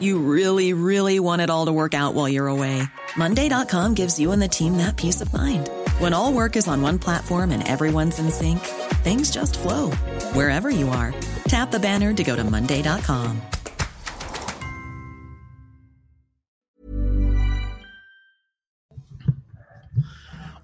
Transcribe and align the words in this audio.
You 0.00 0.20
really, 0.20 0.74
really 0.74 1.18
want 1.18 1.42
it 1.42 1.50
all 1.50 1.66
to 1.66 1.72
work 1.72 1.94
out 1.94 2.14
while 2.14 2.28
you're 2.28 2.46
away. 2.46 2.82
Monday.com 3.16 3.94
gives 3.94 4.18
you 4.18 4.32
and 4.32 4.40
the 4.40 4.48
team 4.48 4.76
that 4.76 4.96
peace 4.96 5.20
of 5.20 5.32
mind. 5.32 5.68
When 5.98 6.12
all 6.12 6.32
work 6.32 6.56
is 6.56 6.68
on 6.68 6.82
one 6.82 6.98
platform 6.98 7.50
and 7.50 7.66
everyone's 7.66 8.18
in 8.18 8.30
sync, 8.30 8.60
things 9.02 9.30
just 9.30 9.58
flow 9.58 9.90
wherever 10.34 10.70
you 10.70 10.88
are. 10.88 11.14
Tap 11.48 11.70
the 11.70 11.80
banner 11.80 12.12
to 12.12 12.24
go 12.24 12.36
to 12.36 12.44
Monday.com. 12.44 13.40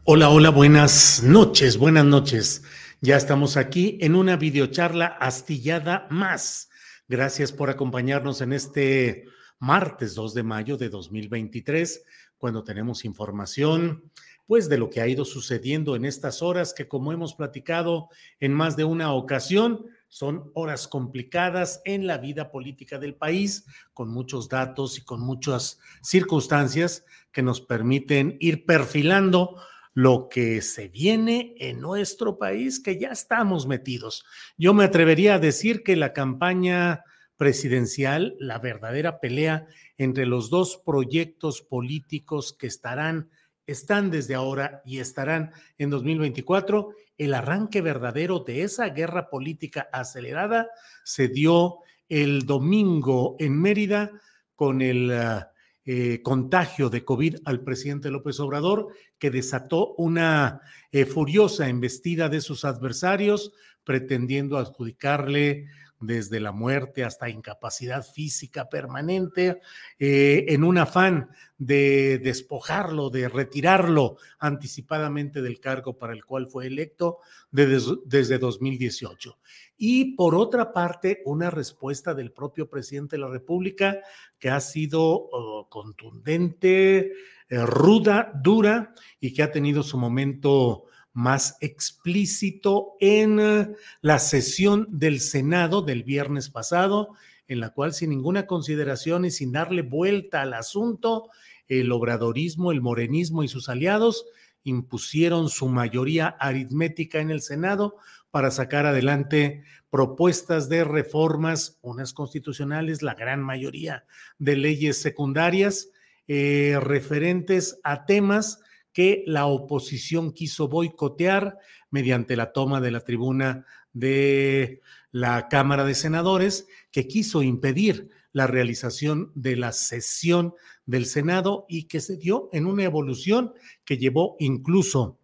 Hola, 0.06 0.28
hola, 0.28 0.50
buenas 0.50 1.22
noches, 1.22 1.78
buenas 1.78 2.04
noches. 2.04 2.62
Ya 3.00 3.16
estamos 3.16 3.56
aquí 3.56 3.96
en 4.02 4.14
una 4.14 4.36
videocharla 4.36 5.06
astillada 5.06 6.06
más. 6.10 6.68
Gracias 7.06 7.52
por 7.52 7.68
acompañarnos 7.68 8.40
en 8.40 8.54
este 8.54 9.26
martes 9.58 10.14
2 10.14 10.32
de 10.32 10.42
mayo 10.42 10.78
de 10.78 10.88
2023, 10.88 12.02
cuando 12.38 12.64
tenemos 12.64 13.04
información 13.04 14.10
pues 14.46 14.68
de 14.68 14.78
lo 14.78 14.90
que 14.90 15.00
ha 15.00 15.06
ido 15.06 15.24
sucediendo 15.24 15.96
en 15.96 16.04
estas 16.04 16.42
horas 16.42 16.74
que 16.74 16.88
como 16.88 17.12
hemos 17.12 17.34
platicado 17.34 18.08
en 18.40 18.52
más 18.52 18.76
de 18.76 18.84
una 18.84 19.12
ocasión, 19.12 19.86
son 20.08 20.50
horas 20.54 20.86
complicadas 20.86 21.82
en 21.84 22.06
la 22.06 22.18
vida 22.18 22.50
política 22.50 22.98
del 22.98 23.14
país, 23.14 23.66
con 23.92 24.08
muchos 24.10 24.48
datos 24.48 24.98
y 24.98 25.02
con 25.02 25.20
muchas 25.20 25.78
circunstancias 26.02 27.04
que 27.32 27.42
nos 27.42 27.60
permiten 27.60 28.36
ir 28.40 28.64
perfilando 28.64 29.56
lo 29.94 30.28
que 30.28 30.60
se 30.60 30.88
viene 30.88 31.54
en 31.58 31.80
nuestro 31.80 32.36
país, 32.36 32.80
que 32.80 32.98
ya 32.98 33.10
estamos 33.10 33.66
metidos. 33.66 34.24
Yo 34.58 34.74
me 34.74 34.84
atrevería 34.84 35.36
a 35.36 35.38
decir 35.38 35.84
que 35.84 35.94
la 35.94 36.12
campaña 36.12 37.04
presidencial, 37.36 38.36
la 38.38 38.58
verdadera 38.58 39.20
pelea 39.20 39.66
entre 39.96 40.26
los 40.26 40.50
dos 40.50 40.82
proyectos 40.84 41.62
políticos 41.62 42.52
que 42.52 42.66
estarán, 42.66 43.30
están 43.66 44.10
desde 44.10 44.34
ahora 44.34 44.82
y 44.84 44.98
estarán 44.98 45.52
en 45.78 45.90
2024, 45.90 46.90
el 47.16 47.32
arranque 47.32 47.80
verdadero 47.80 48.40
de 48.40 48.62
esa 48.62 48.88
guerra 48.88 49.30
política 49.30 49.88
acelerada 49.92 50.68
se 51.04 51.28
dio 51.28 51.78
el 52.08 52.46
domingo 52.46 53.36
en 53.38 53.60
Mérida 53.60 54.10
con 54.56 54.82
el... 54.82 55.10
Uh, 55.10 55.53
eh, 55.86 56.22
contagio 56.22 56.88
de 56.88 57.04
COVID 57.04 57.36
al 57.44 57.62
presidente 57.62 58.10
López 58.10 58.40
Obrador, 58.40 58.88
que 59.18 59.30
desató 59.30 59.94
una 59.98 60.60
eh, 60.92 61.04
furiosa 61.04 61.68
embestida 61.68 62.28
de 62.28 62.40
sus 62.40 62.64
adversarios, 62.64 63.52
pretendiendo 63.84 64.56
adjudicarle 64.56 65.66
desde 66.06 66.40
la 66.40 66.52
muerte 66.52 67.04
hasta 67.04 67.28
incapacidad 67.28 68.04
física 68.04 68.68
permanente, 68.68 69.60
eh, 69.98 70.46
en 70.48 70.64
un 70.64 70.78
afán 70.78 71.30
de 71.58 72.18
despojarlo, 72.18 73.10
de 73.10 73.28
retirarlo 73.28 74.16
anticipadamente 74.38 75.42
del 75.42 75.60
cargo 75.60 75.98
para 75.98 76.12
el 76.12 76.24
cual 76.24 76.48
fue 76.48 76.66
electo 76.66 77.18
desde, 77.50 77.94
desde 78.04 78.38
2018. 78.38 79.38
Y 79.76 80.14
por 80.16 80.34
otra 80.34 80.72
parte, 80.72 81.22
una 81.24 81.50
respuesta 81.50 82.14
del 82.14 82.32
propio 82.32 82.68
presidente 82.68 83.16
de 83.16 83.22
la 83.22 83.28
República 83.28 84.00
que 84.38 84.50
ha 84.50 84.60
sido 84.60 85.02
oh, 85.02 85.68
contundente, 85.68 87.12
eh, 87.48 87.58
ruda, 87.66 88.32
dura 88.42 88.94
y 89.20 89.32
que 89.32 89.42
ha 89.42 89.52
tenido 89.52 89.82
su 89.82 89.98
momento 89.98 90.86
más 91.14 91.56
explícito 91.60 92.96
en 93.00 93.40
eh, 93.40 93.68
la 94.02 94.18
sesión 94.18 94.86
del 94.90 95.20
Senado 95.20 95.80
del 95.80 96.02
viernes 96.02 96.50
pasado, 96.50 97.14
en 97.46 97.60
la 97.60 97.70
cual 97.70 97.94
sin 97.94 98.10
ninguna 98.10 98.46
consideración 98.46 99.24
y 99.24 99.30
sin 99.30 99.52
darle 99.52 99.82
vuelta 99.82 100.42
al 100.42 100.54
asunto, 100.54 101.30
el 101.68 101.92
obradorismo, 101.92 102.72
el 102.72 102.82
morenismo 102.82 103.42
y 103.42 103.48
sus 103.48 103.68
aliados 103.68 104.26
impusieron 104.64 105.48
su 105.48 105.68
mayoría 105.68 106.28
aritmética 106.40 107.20
en 107.20 107.30
el 107.30 107.42
Senado 107.42 107.96
para 108.30 108.50
sacar 108.50 108.84
adelante 108.84 109.62
propuestas 109.90 110.68
de 110.68 110.82
reformas, 110.82 111.78
unas 111.82 112.12
constitucionales, 112.12 113.02
la 113.02 113.14
gran 113.14 113.40
mayoría 113.40 114.04
de 114.38 114.56
leyes 114.56 115.00
secundarias, 115.00 115.90
eh, 116.26 116.76
referentes 116.80 117.78
a 117.84 118.04
temas 118.06 118.60
que 118.94 119.24
la 119.26 119.46
oposición 119.46 120.32
quiso 120.32 120.68
boicotear 120.68 121.58
mediante 121.90 122.36
la 122.36 122.52
toma 122.52 122.80
de 122.80 122.92
la 122.92 123.00
tribuna 123.00 123.66
de 123.92 124.80
la 125.10 125.48
Cámara 125.48 125.84
de 125.84 125.94
Senadores, 125.94 126.66
que 126.90 127.06
quiso 127.06 127.42
impedir 127.42 128.08
la 128.32 128.46
realización 128.46 129.30
de 129.34 129.56
la 129.56 129.72
sesión 129.72 130.54
del 130.86 131.06
Senado 131.06 131.66
y 131.68 131.84
que 131.84 132.00
se 132.00 132.16
dio 132.16 132.48
en 132.52 132.66
una 132.66 132.84
evolución 132.84 133.52
que 133.84 133.98
llevó 133.98 134.36
incluso 134.38 135.18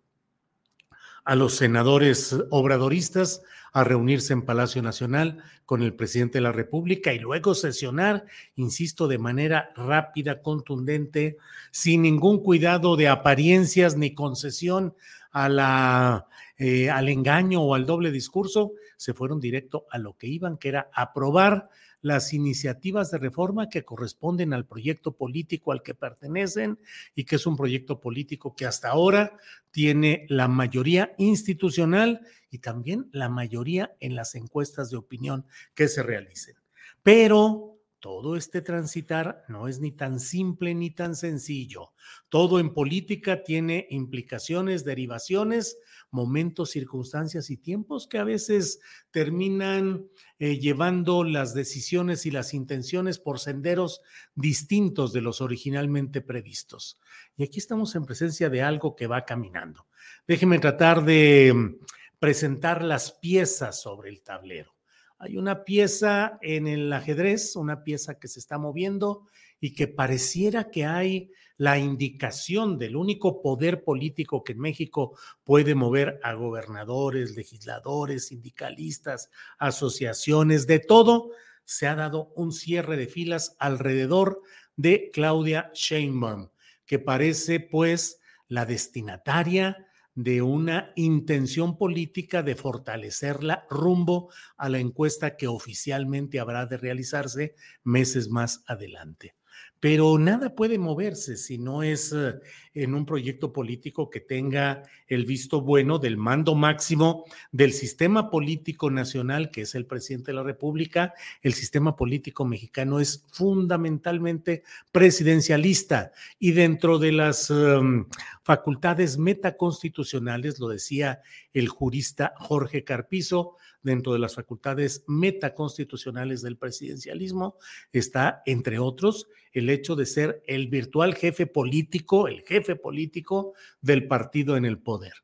a 1.24 1.36
los 1.36 1.56
senadores 1.56 2.36
obradoristas 2.50 3.42
a 3.72 3.84
reunirse 3.84 4.32
en 4.32 4.42
Palacio 4.42 4.82
Nacional 4.82 5.42
con 5.64 5.82
el 5.82 5.94
presidente 5.94 6.38
de 6.38 6.42
la 6.42 6.52
República 6.52 7.12
y 7.12 7.18
luego 7.18 7.54
sesionar, 7.54 8.24
insisto, 8.56 9.06
de 9.06 9.18
manera 9.18 9.72
rápida, 9.76 10.42
contundente, 10.42 11.36
sin 11.70 12.02
ningún 12.02 12.42
cuidado 12.42 12.96
de 12.96 13.08
apariencias 13.08 13.96
ni 13.96 14.14
concesión 14.14 14.94
a 15.30 15.48
la, 15.48 16.26
eh, 16.58 16.90
al 16.90 17.08
engaño 17.08 17.62
o 17.62 17.74
al 17.74 17.86
doble 17.86 18.10
discurso, 18.10 18.72
se 18.96 19.14
fueron 19.14 19.40
directo 19.40 19.86
a 19.90 19.98
lo 19.98 20.14
que 20.14 20.26
iban, 20.26 20.58
que 20.58 20.68
era 20.68 20.90
aprobar 20.92 21.70
las 22.02 22.32
iniciativas 22.32 23.10
de 23.10 23.18
reforma 23.18 23.68
que 23.68 23.84
corresponden 23.84 24.52
al 24.52 24.66
proyecto 24.66 25.12
político 25.12 25.72
al 25.72 25.82
que 25.82 25.94
pertenecen 25.94 26.78
y 27.14 27.24
que 27.24 27.36
es 27.36 27.46
un 27.46 27.56
proyecto 27.56 28.00
político 28.00 28.54
que 28.54 28.66
hasta 28.66 28.90
ahora 28.90 29.36
tiene 29.70 30.26
la 30.28 30.48
mayoría 30.48 31.14
institucional 31.18 32.26
y 32.50 32.58
también 32.58 33.08
la 33.12 33.28
mayoría 33.28 33.94
en 34.00 34.14
las 34.14 34.34
encuestas 34.34 34.90
de 34.90 34.96
opinión 34.96 35.46
que 35.74 35.88
se 35.88 36.02
realicen. 36.02 36.56
Pero 37.02 37.69
todo 38.00 38.34
este 38.34 38.62
transitar 38.62 39.44
no 39.48 39.68
es 39.68 39.78
ni 39.78 39.92
tan 39.92 40.18
simple 40.18 40.74
ni 40.74 40.90
tan 40.90 41.14
sencillo. 41.14 41.92
Todo 42.30 42.58
en 42.58 42.72
política 42.72 43.44
tiene 43.44 43.86
implicaciones, 43.90 44.84
derivaciones, 44.84 45.76
momentos, 46.10 46.70
circunstancias 46.70 47.50
y 47.50 47.58
tiempos 47.58 48.08
que 48.08 48.18
a 48.18 48.24
veces 48.24 48.80
terminan 49.10 50.06
eh, 50.38 50.58
llevando 50.58 51.24
las 51.24 51.54
decisiones 51.54 52.24
y 52.24 52.30
las 52.30 52.54
intenciones 52.54 53.18
por 53.18 53.38
senderos 53.38 54.00
distintos 54.34 55.12
de 55.12 55.20
los 55.20 55.40
originalmente 55.40 56.22
previstos. 56.22 56.98
Y 57.36 57.44
aquí 57.44 57.58
estamos 57.58 57.94
en 57.94 58.06
presencia 58.06 58.48
de 58.48 58.62
algo 58.62 58.96
que 58.96 59.06
va 59.06 59.24
caminando. 59.24 59.86
Déjenme 60.26 60.58
tratar 60.58 61.04
de 61.04 61.52
mm, 61.54 61.86
presentar 62.18 62.82
las 62.82 63.12
piezas 63.12 63.80
sobre 63.80 64.08
el 64.08 64.22
tablero. 64.22 64.79
Hay 65.22 65.36
una 65.36 65.64
pieza 65.64 66.38
en 66.40 66.66
el 66.66 66.90
ajedrez, 66.90 67.54
una 67.54 67.84
pieza 67.84 68.18
que 68.18 68.26
se 68.26 68.40
está 68.40 68.56
moviendo 68.56 69.26
y 69.60 69.74
que 69.74 69.86
pareciera 69.86 70.70
que 70.70 70.86
hay 70.86 71.30
la 71.58 71.78
indicación 71.78 72.78
del 72.78 72.96
único 72.96 73.42
poder 73.42 73.84
político 73.84 74.42
que 74.42 74.52
en 74.52 74.60
México 74.60 75.18
puede 75.44 75.74
mover 75.74 76.18
a 76.22 76.32
gobernadores, 76.32 77.36
legisladores, 77.36 78.28
sindicalistas, 78.28 79.28
asociaciones, 79.58 80.66
de 80.66 80.78
todo, 80.78 81.32
se 81.66 81.86
ha 81.86 81.94
dado 81.96 82.32
un 82.34 82.50
cierre 82.50 82.96
de 82.96 83.06
filas 83.06 83.56
alrededor 83.58 84.40
de 84.76 85.10
Claudia 85.12 85.70
Sheinbaum, 85.74 86.48
que 86.86 86.98
parece 86.98 87.60
pues 87.60 88.20
la 88.48 88.64
destinataria 88.64 89.86
de 90.22 90.42
una 90.42 90.92
intención 90.96 91.78
política 91.78 92.42
de 92.42 92.54
fortalecerla 92.54 93.66
rumbo 93.70 94.30
a 94.58 94.68
la 94.68 94.78
encuesta 94.78 95.36
que 95.38 95.48
oficialmente 95.48 96.40
habrá 96.40 96.66
de 96.66 96.76
realizarse 96.76 97.54
meses 97.84 98.28
más 98.28 98.62
adelante 98.66 99.39
pero 99.80 100.18
nada 100.18 100.54
puede 100.54 100.78
moverse 100.78 101.38
si 101.38 101.56
no 101.56 101.82
es 101.82 102.12
eh, 102.12 102.34
en 102.74 102.94
un 102.94 103.06
proyecto 103.06 103.52
político 103.52 104.10
que 104.10 104.20
tenga 104.20 104.82
el 105.08 105.24
visto 105.24 105.62
bueno 105.62 105.98
del 105.98 106.18
mando 106.18 106.54
máximo 106.54 107.24
del 107.50 107.72
sistema 107.72 108.30
político 108.30 108.90
nacional, 108.90 109.50
que 109.50 109.62
es 109.62 109.74
el 109.74 109.86
presidente 109.86 110.32
de 110.32 110.36
la 110.36 110.42
República. 110.42 111.14
El 111.42 111.54
sistema 111.54 111.96
político 111.96 112.44
mexicano 112.44 113.00
es 113.00 113.24
fundamentalmente 113.32 114.62
presidencialista 114.92 116.12
y 116.38 116.52
dentro 116.52 116.98
de 116.98 117.12
las 117.12 117.50
em, 117.50 118.06
facultades 118.44 119.16
metaconstitucionales, 119.16 120.60
lo 120.60 120.68
decía 120.68 121.22
el 121.54 121.68
jurista 121.68 122.34
Jorge 122.36 122.84
Carpizo, 122.84 123.56
dentro 123.82 124.12
de 124.12 124.18
las 124.18 124.34
facultades 124.34 125.04
metaconstitucionales 125.06 126.42
del 126.42 126.56
presidencialismo 126.56 127.56
está, 127.92 128.42
entre 128.46 128.78
otros, 128.78 129.28
el 129.52 129.70
hecho 129.70 129.96
de 129.96 130.06
ser 130.06 130.42
el 130.46 130.68
virtual 130.68 131.14
jefe 131.14 131.46
político, 131.46 132.28
el 132.28 132.42
jefe 132.42 132.76
político 132.76 133.54
del 133.80 134.06
partido 134.06 134.56
en 134.56 134.64
el 134.64 134.78
poder. 134.78 135.14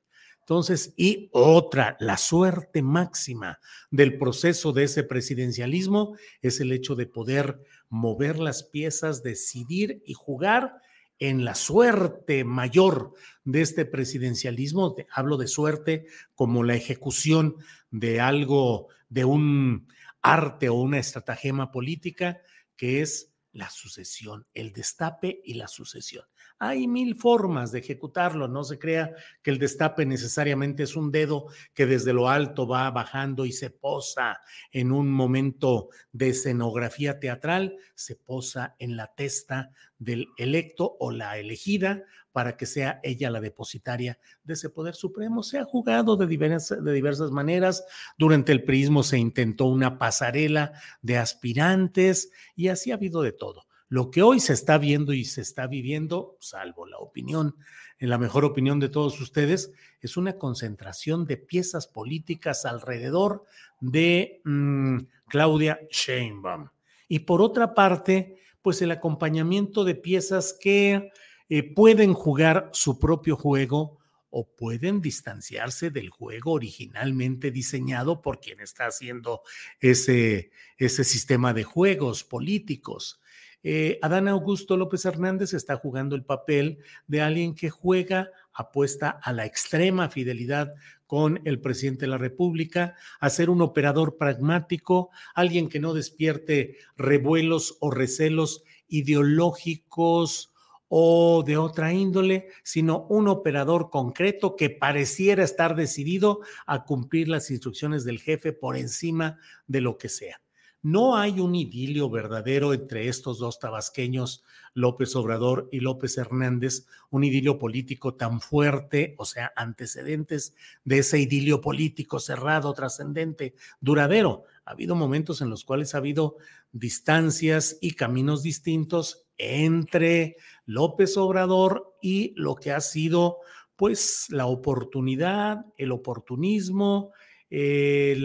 Entonces, 0.41 0.94
y 0.97 1.29
otra, 1.32 1.97
la 1.99 2.17
suerte 2.17 2.81
máxima 2.81 3.58
del 3.91 4.17
proceso 4.17 4.73
de 4.73 4.85
ese 4.85 5.03
presidencialismo 5.03 6.17
es 6.41 6.61
el 6.61 6.70
hecho 6.70 6.94
de 6.94 7.06
poder 7.06 7.61
mover 7.88 8.38
las 8.38 8.62
piezas, 8.62 9.25
decidir 9.25 10.03
y 10.06 10.14
jugar 10.14 10.81
en 11.18 11.44
la 11.44 11.54
suerte 11.54 12.44
mayor 12.44 13.14
de 13.44 13.62
este 13.62 13.84
presidencialismo. 13.84 14.96
Hablo 15.10 15.36
de 15.36 15.48
suerte 15.48 16.06
como 16.34 16.62
la 16.62 16.74
ejecución 16.74 17.56
de 17.90 18.20
algo, 18.20 18.88
de 19.08 19.24
un 19.24 19.88
arte 20.22 20.68
o 20.68 20.74
una 20.74 20.98
estratagema 20.98 21.70
política, 21.70 22.40
que 22.76 23.00
es 23.00 23.32
la 23.52 23.70
sucesión, 23.70 24.46
el 24.52 24.72
destape 24.72 25.40
y 25.44 25.54
la 25.54 25.68
sucesión. 25.68 26.24
Hay 26.58 26.88
mil 26.88 27.14
formas 27.14 27.70
de 27.70 27.81
ejecutarlo, 27.81 28.49
no 28.49 28.64
se 28.64 28.79
crea 28.79 29.14
que 29.43 29.50
el 29.50 29.58
destape 29.58 30.06
necesariamente 30.06 30.85
es 30.85 30.97
un 30.97 31.12
dedo 31.12 31.49
que 31.75 31.85
desde 31.85 32.14
lo 32.14 32.31
alto 32.31 32.67
va 32.67 32.91
bajando 32.91 33.44
y 33.44 33.53
se 33.53 33.69
posa 33.69 34.41
en 34.73 34.91
un 34.91 35.11
momento 35.11 35.91
de 36.12 36.31
escenografía 36.31 37.20
teatral, 37.20 37.76
se 37.94 38.17
posa 38.17 38.75
en 38.79 38.97
la 38.97 39.14
testa 39.14 39.70
del 39.99 40.29
electo 40.38 40.97
o 40.99 41.11
la 41.11 41.38
elegida 41.38 42.05
para 42.32 42.56
que 42.56 42.67
sea 42.67 43.00
ella 43.03 43.31
la 43.31 43.41
depositaria 43.41 44.19
de 44.44 44.55
ese 44.55 44.70
poder 44.70 44.94
supremo. 44.94 45.43
Se 45.43 45.58
ha 45.58 45.64
jugado 45.64 46.17
de 46.17 46.26
diversas, 46.26 46.82
de 46.82 46.93
diversas 46.93 47.31
maneras. 47.31 47.85
Durante 48.19 48.53
el 48.53 48.62
prismo 48.62 49.03
se 49.03 49.19
intentó 49.19 49.67
una 49.67 49.99
pasarela 49.99 50.73
de 51.00 51.17
aspirantes 51.17 52.31
y 52.55 52.69
así 52.69 52.91
ha 52.91 52.94
habido 52.94 53.23
de 53.23 53.32
todo. 53.32 53.65
Lo 53.88 54.10
que 54.10 54.22
hoy 54.22 54.40
se 54.40 54.52
está 54.52 54.78
viendo 54.78 55.12
y 55.12 55.24
se 55.24 55.40
está 55.40 55.66
viviendo, 55.66 56.36
salvo 56.40 56.86
la 56.86 56.98
opinión, 56.98 57.56
en 57.98 58.10
la 58.10 58.18
mejor 58.18 58.44
opinión 58.44 58.80
de 58.80 58.88
todos 58.88 59.20
ustedes, 59.20 59.72
es 60.00 60.16
una 60.16 60.38
concentración 60.38 61.24
de 61.24 61.36
piezas 61.36 61.86
políticas 61.86 62.64
alrededor 62.64 63.44
de 63.80 64.40
mm, 64.44 64.98
Claudia 65.28 65.80
Sheinbaum. 65.90 66.68
Y 67.08 67.20
por 67.20 67.40
otra 67.40 67.74
parte, 67.74 68.36
pues 68.60 68.82
el 68.82 68.90
acompañamiento 68.90 69.84
de 69.84 69.94
piezas 69.94 70.56
que 70.60 71.10
eh, 71.48 71.62
pueden 71.62 72.12
jugar 72.12 72.70
su 72.72 72.98
propio 72.98 73.36
juego 73.36 73.98
o 74.30 74.44
pueden 74.44 75.00
distanciarse 75.00 75.90
del 75.90 76.10
juego 76.10 76.52
originalmente 76.52 77.52
diseñado 77.52 78.20
por 78.20 78.40
quien 78.40 78.60
está 78.60 78.86
haciendo 78.86 79.42
ese, 79.80 80.50
ese 80.76 81.04
sistema 81.04 81.54
de 81.54 81.64
juegos 81.64 82.24
políticos. 82.24 83.20
Eh, 83.68 83.98
Adán 84.00 84.28
Augusto 84.28 84.76
López 84.76 85.04
Hernández 85.06 85.52
está 85.52 85.74
jugando 85.74 86.14
el 86.14 86.24
papel 86.24 86.78
de 87.08 87.20
alguien 87.20 87.52
que 87.52 87.68
juega, 87.68 88.30
apuesta 88.52 89.10
a 89.10 89.32
la 89.32 89.44
extrema 89.44 90.08
fidelidad 90.08 90.72
con 91.08 91.40
el 91.44 91.60
presidente 91.60 92.02
de 92.02 92.10
la 92.12 92.16
República, 92.16 92.94
a 93.18 93.28
ser 93.28 93.50
un 93.50 93.62
operador 93.62 94.18
pragmático, 94.18 95.10
alguien 95.34 95.68
que 95.68 95.80
no 95.80 95.94
despierte 95.94 96.76
revuelos 96.96 97.76
o 97.80 97.90
recelos 97.90 98.62
ideológicos 98.86 100.54
o 100.86 101.42
de 101.44 101.56
otra 101.56 101.92
índole, 101.92 102.46
sino 102.62 103.08
un 103.08 103.26
operador 103.26 103.90
concreto 103.90 104.54
que 104.54 104.70
pareciera 104.70 105.42
estar 105.42 105.74
decidido 105.74 106.38
a 106.66 106.84
cumplir 106.84 107.26
las 107.26 107.50
instrucciones 107.50 108.04
del 108.04 108.20
jefe 108.20 108.52
por 108.52 108.76
encima 108.76 109.40
de 109.66 109.80
lo 109.80 109.98
que 109.98 110.08
sea. 110.08 110.40
No 110.86 111.16
hay 111.16 111.40
un 111.40 111.56
idilio 111.56 112.08
verdadero 112.08 112.72
entre 112.72 113.08
estos 113.08 113.40
dos 113.40 113.58
tabasqueños, 113.58 114.44
López 114.72 115.16
Obrador 115.16 115.68
y 115.72 115.80
López 115.80 116.16
Hernández, 116.16 116.86
un 117.10 117.24
idilio 117.24 117.58
político 117.58 118.14
tan 118.14 118.40
fuerte, 118.40 119.16
o 119.18 119.24
sea, 119.24 119.52
antecedentes 119.56 120.54
de 120.84 120.98
ese 120.98 121.18
idilio 121.18 121.60
político 121.60 122.20
cerrado, 122.20 122.72
trascendente, 122.72 123.56
duradero. 123.80 124.44
Ha 124.64 124.70
habido 124.70 124.94
momentos 124.94 125.40
en 125.40 125.50
los 125.50 125.64
cuales 125.64 125.92
ha 125.96 125.98
habido 125.98 126.36
distancias 126.70 127.78
y 127.80 127.94
caminos 127.94 128.44
distintos 128.44 129.24
entre 129.38 130.36
López 130.66 131.16
Obrador 131.16 131.96
y 132.00 132.32
lo 132.36 132.54
que 132.54 132.70
ha 132.70 132.80
sido 132.80 133.38
pues 133.74 134.26
la 134.28 134.46
oportunidad, 134.46 135.66
el 135.78 135.90
oportunismo, 135.90 137.10
eh, 137.50 138.16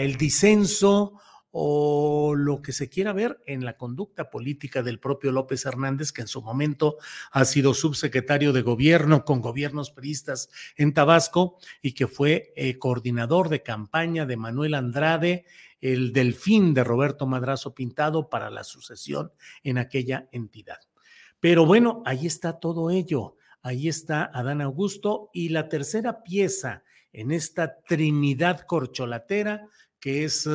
el 0.00 0.16
disenso 0.16 1.20
o 1.58 2.34
lo 2.34 2.60
que 2.60 2.74
se 2.74 2.90
quiera 2.90 3.14
ver 3.14 3.40
en 3.46 3.64
la 3.64 3.78
conducta 3.78 4.28
política 4.28 4.82
del 4.82 5.00
propio 5.00 5.32
López 5.32 5.64
Hernández, 5.64 6.12
que 6.12 6.20
en 6.20 6.28
su 6.28 6.42
momento 6.42 6.98
ha 7.32 7.46
sido 7.46 7.72
subsecretario 7.72 8.52
de 8.52 8.60
gobierno 8.60 9.24
con 9.24 9.40
gobiernos 9.40 9.90
priistas 9.90 10.50
en 10.76 10.92
Tabasco 10.92 11.56
y 11.80 11.92
que 11.92 12.08
fue 12.08 12.52
eh, 12.56 12.76
coordinador 12.76 13.48
de 13.48 13.62
campaña 13.62 14.26
de 14.26 14.36
Manuel 14.36 14.74
Andrade 14.74 15.46
el 15.80 16.12
delfín 16.12 16.74
de 16.74 16.84
Roberto 16.84 17.26
Madrazo 17.26 17.74
Pintado 17.74 18.28
para 18.28 18.50
la 18.50 18.62
sucesión 18.62 19.32
en 19.62 19.78
aquella 19.78 20.28
entidad. 20.32 20.80
Pero 21.40 21.64
bueno, 21.64 22.02
ahí 22.04 22.26
está 22.26 22.60
todo 22.60 22.90
ello. 22.90 23.36
Ahí 23.62 23.88
está 23.88 24.30
Adán 24.34 24.60
Augusto 24.60 25.30
y 25.32 25.48
la 25.48 25.70
tercera 25.70 26.22
pieza 26.22 26.82
en 27.14 27.30
esta 27.30 27.80
trinidad 27.80 28.60
corcholatera 28.66 29.66
que 29.98 30.24
es 30.24 30.46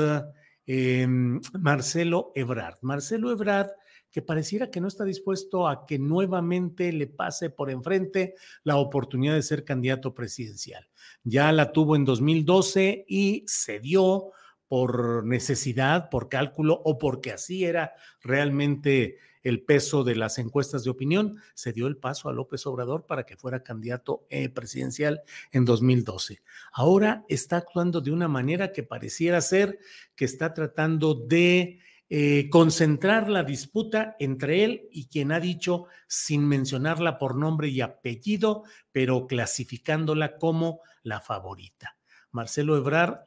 eh, 0.68 1.08
Marcelo 1.08 2.32
Ebrard. 2.36 2.78
Marcelo 2.82 3.32
Ebrard 3.32 3.72
que 4.12 4.22
pareciera 4.22 4.70
que 4.70 4.82
no 4.82 4.90
está 4.90 5.06
dispuesto 5.06 5.68
a 5.68 5.86
que 5.86 5.98
nuevamente 5.98 6.92
le 6.92 7.08
pase 7.08 7.50
por 7.50 7.72
enfrente 7.72 8.36
la 8.64 8.76
oportunidad 8.76 9.36
de 9.36 9.42
ser 9.42 9.64
candidato 9.64 10.14
presidencial. 10.14 10.88
Ya 11.24 11.52
la 11.54 11.72
tuvo 11.72 11.96
en 11.96 12.04
2012 12.04 13.06
y 13.08 13.46
cedió 13.48 14.32
por 14.68 15.26
necesidad, 15.26 16.10
por 16.10 16.30
cálculo 16.30 16.82
o 16.84 16.98
porque 16.98 17.32
así 17.32 17.64
era 17.64 17.94
realmente 18.22 19.18
el 19.44 19.64
peso 19.64 20.04
de 20.04 20.16
las 20.16 20.38
encuestas 20.38 20.84
de 20.84 20.90
opinión, 20.90 21.38
se 21.54 21.74
dio 21.74 21.88
el 21.88 21.98
paso 21.98 22.30
a 22.30 22.34
López 22.34 22.66
Obrador 22.66 23.06
para 23.06 23.26
que 23.26 23.38
fuera 23.38 23.64
candidato 23.64 24.26
eh, 24.30 24.50
presidencial 24.50 25.22
en 25.52 25.66
2012. 25.66 26.42
Ahora 26.72 27.26
está 27.28 27.58
actuando 27.58 28.02
de 28.02 28.12
una 28.12 28.28
manera 28.28 28.72
que 28.72 28.84
pareciera 28.84 29.42
ser 29.42 29.80
que 30.16 30.26
está 30.26 30.54
tratando 30.54 31.14
de 31.16 31.80
eh, 32.10 32.50
concentrar 32.50 33.30
la 33.30 33.44
disputa 33.44 34.18
entre 34.20 34.66
él 34.66 34.90
y 34.92 35.08
quien 35.08 35.32
ha 35.32 35.40
dicho, 35.40 35.86
sin 36.08 36.46
mencionarla 36.46 37.18
por 37.18 37.38
nombre 37.38 37.70
y 37.70 37.80
apellido, 37.80 38.64
pero 38.92 39.28
clasificándola 39.28 40.38
como 40.38 40.82
la 41.04 41.22
favorita. 41.22 41.96
Marcelo 42.32 42.76
Ebrard 42.78 43.22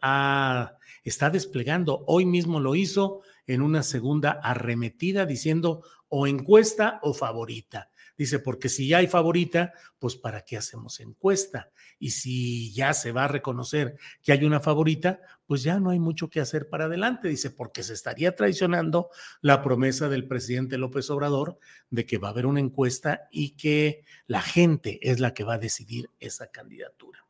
está 1.02 1.30
desplegando, 1.30 2.04
hoy 2.06 2.26
mismo 2.26 2.61
lo 2.61 2.75
hizo 2.75 3.23
en 3.46 3.62
una 3.62 3.82
segunda 3.82 4.32
arremetida 4.42 5.26
diciendo 5.26 5.82
o 6.08 6.26
encuesta 6.26 7.00
o 7.02 7.14
favorita. 7.14 7.90
Dice, 8.16 8.38
porque 8.38 8.68
si 8.68 8.86
ya 8.86 8.98
hay 8.98 9.08
favorita, 9.08 9.72
pues 9.98 10.14
¿para 10.14 10.42
qué 10.42 10.56
hacemos 10.56 11.00
encuesta? 11.00 11.70
Y 11.98 12.10
si 12.10 12.72
ya 12.72 12.94
se 12.94 13.10
va 13.10 13.24
a 13.24 13.28
reconocer 13.28 13.96
que 14.22 14.30
hay 14.30 14.44
una 14.44 14.60
favorita, 14.60 15.20
pues 15.46 15.64
ya 15.64 15.80
no 15.80 15.90
hay 15.90 15.98
mucho 15.98 16.30
que 16.30 16.40
hacer 16.40 16.68
para 16.68 16.84
adelante. 16.84 17.28
Dice, 17.28 17.50
porque 17.50 17.82
se 17.82 17.92
estaría 17.92 18.36
traicionando 18.36 19.10
la 19.40 19.62
promesa 19.62 20.08
del 20.08 20.28
presidente 20.28 20.78
López 20.78 21.10
Obrador 21.10 21.58
de 21.90 22.06
que 22.06 22.18
va 22.18 22.28
a 22.28 22.30
haber 22.30 22.46
una 22.46 22.60
encuesta 22.60 23.28
y 23.32 23.56
que 23.56 24.04
la 24.28 24.42
gente 24.42 25.00
es 25.02 25.18
la 25.18 25.34
que 25.34 25.42
va 25.42 25.54
a 25.54 25.58
decidir 25.58 26.10
esa 26.20 26.46
candidatura. 26.46 27.26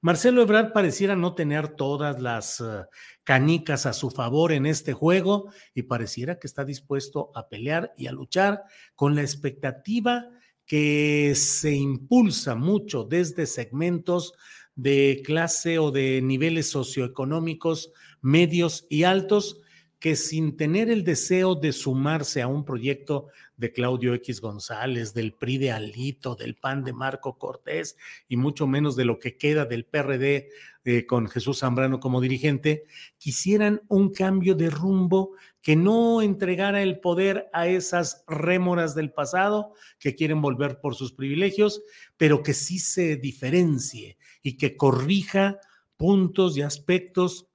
Marcelo 0.00 0.42
Ebrard 0.42 0.72
pareciera 0.72 1.16
no 1.16 1.34
tener 1.34 1.68
todas 1.68 2.20
las 2.20 2.60
uh, 2.60 2.84
canicas 3.24 3.86
a 3.86 3.92
su 3.92 4.10
favor 4.10 4.52
en 4.52 4.66
este 4.66 4.92
juego 4.92 5.50
y 5.74 5.82
pareciera 5.82 6.38
que 6.38 6.46
está 6.46 6.64
dispuesto 6.64 7.30
a 7.34 7.48
pelear 7.48 7.92
y 7.96 8.06
a 8.06 8.12
luchar 8.12 8.62
con 8.94 9.14
la 9.14 9.22
expectativa 9.22 10.26
que 10.66 11.34
se 11.34 11.72
impulsa 11.74 12.54
mucho 12.54 13.04
desde 13.04 13.46
segmentos 13.46 14.34
de 14.74 15.22
clase 15.24 15.78
o 15.78 15.90
de 15.90 16.20
niveles 16.22 16.70
socioeconómicos 16.70 17.92
medios 18.20 18.86
y 18.90 19.04
altos 19.04 19.60
que 19.98 20.14
sin 20.14 20.56
tener 20.56 20.90
el 20.90 21.04
deseo 21.04 21.54
de 21.54 21.72
sumarse 21.72 22.42
a 22.42 22.48
un 22.48 22.64
proyecto 22.64 23.28
de 23.56 23.72
Claudio 23.72 24.12
X 24.14 24.40
González, 24.40 25.14
del 25.14 25.32
PRI 25.32 25.58
de 25.58 25.72
Alito, 25.72 26.34
del 26.34 26.54
PAN 26.54 26.84
de 26.84 26.92
Marco 26.92 27.38
Cortés 27.38 27.96
y 28.28 28.36
mucho 28.36 28.66
menos 28.66 28.96
de 28.96 29.06
lo 29.06 29.18
que 29.18 29.36
queda 29.36 29.64
del 29.64 29.86
PRD 29.86 30.48
eh, 30.84 31.06
con 31.06 31.28
Jesús 31.28 31.60
Zambrano 31.60 31.98
como 31.98 32.20
dirigente, 32.20 32.84
quisieran 33.18 33.82
un 33.88 34.12
cambio 34.12 34.54
de 34.54 34.70
rumbo 34.70 35.32
que 35.62 35.74
no 35.74 36.22
entregara 36.22 36.82
el 36.82 37.00
poder 37.00 37.48
a 37.52 37.66
esas 37.66 38.22
rémoras 38.28 38.94
del 38.94 39.10
pasado 39.10 39.72
que 39.98 40.14
quieren 40.14 40.40
volver 40.40 40.78
por 40.80 40.94
sus 40.94 41.12
privilegios, 41.12 41.82
pero 42.16 42.42
que 42.42 42.54
sí 42.54 42.78
se 42.78 43.16
diferencie 43.16 44.18
y 44.42 44.58
que 44.58 44.76
corrija 44.76 45.58
puntos 45.96 46.56
y 46.56 46.62
aspectos 46.62 47.48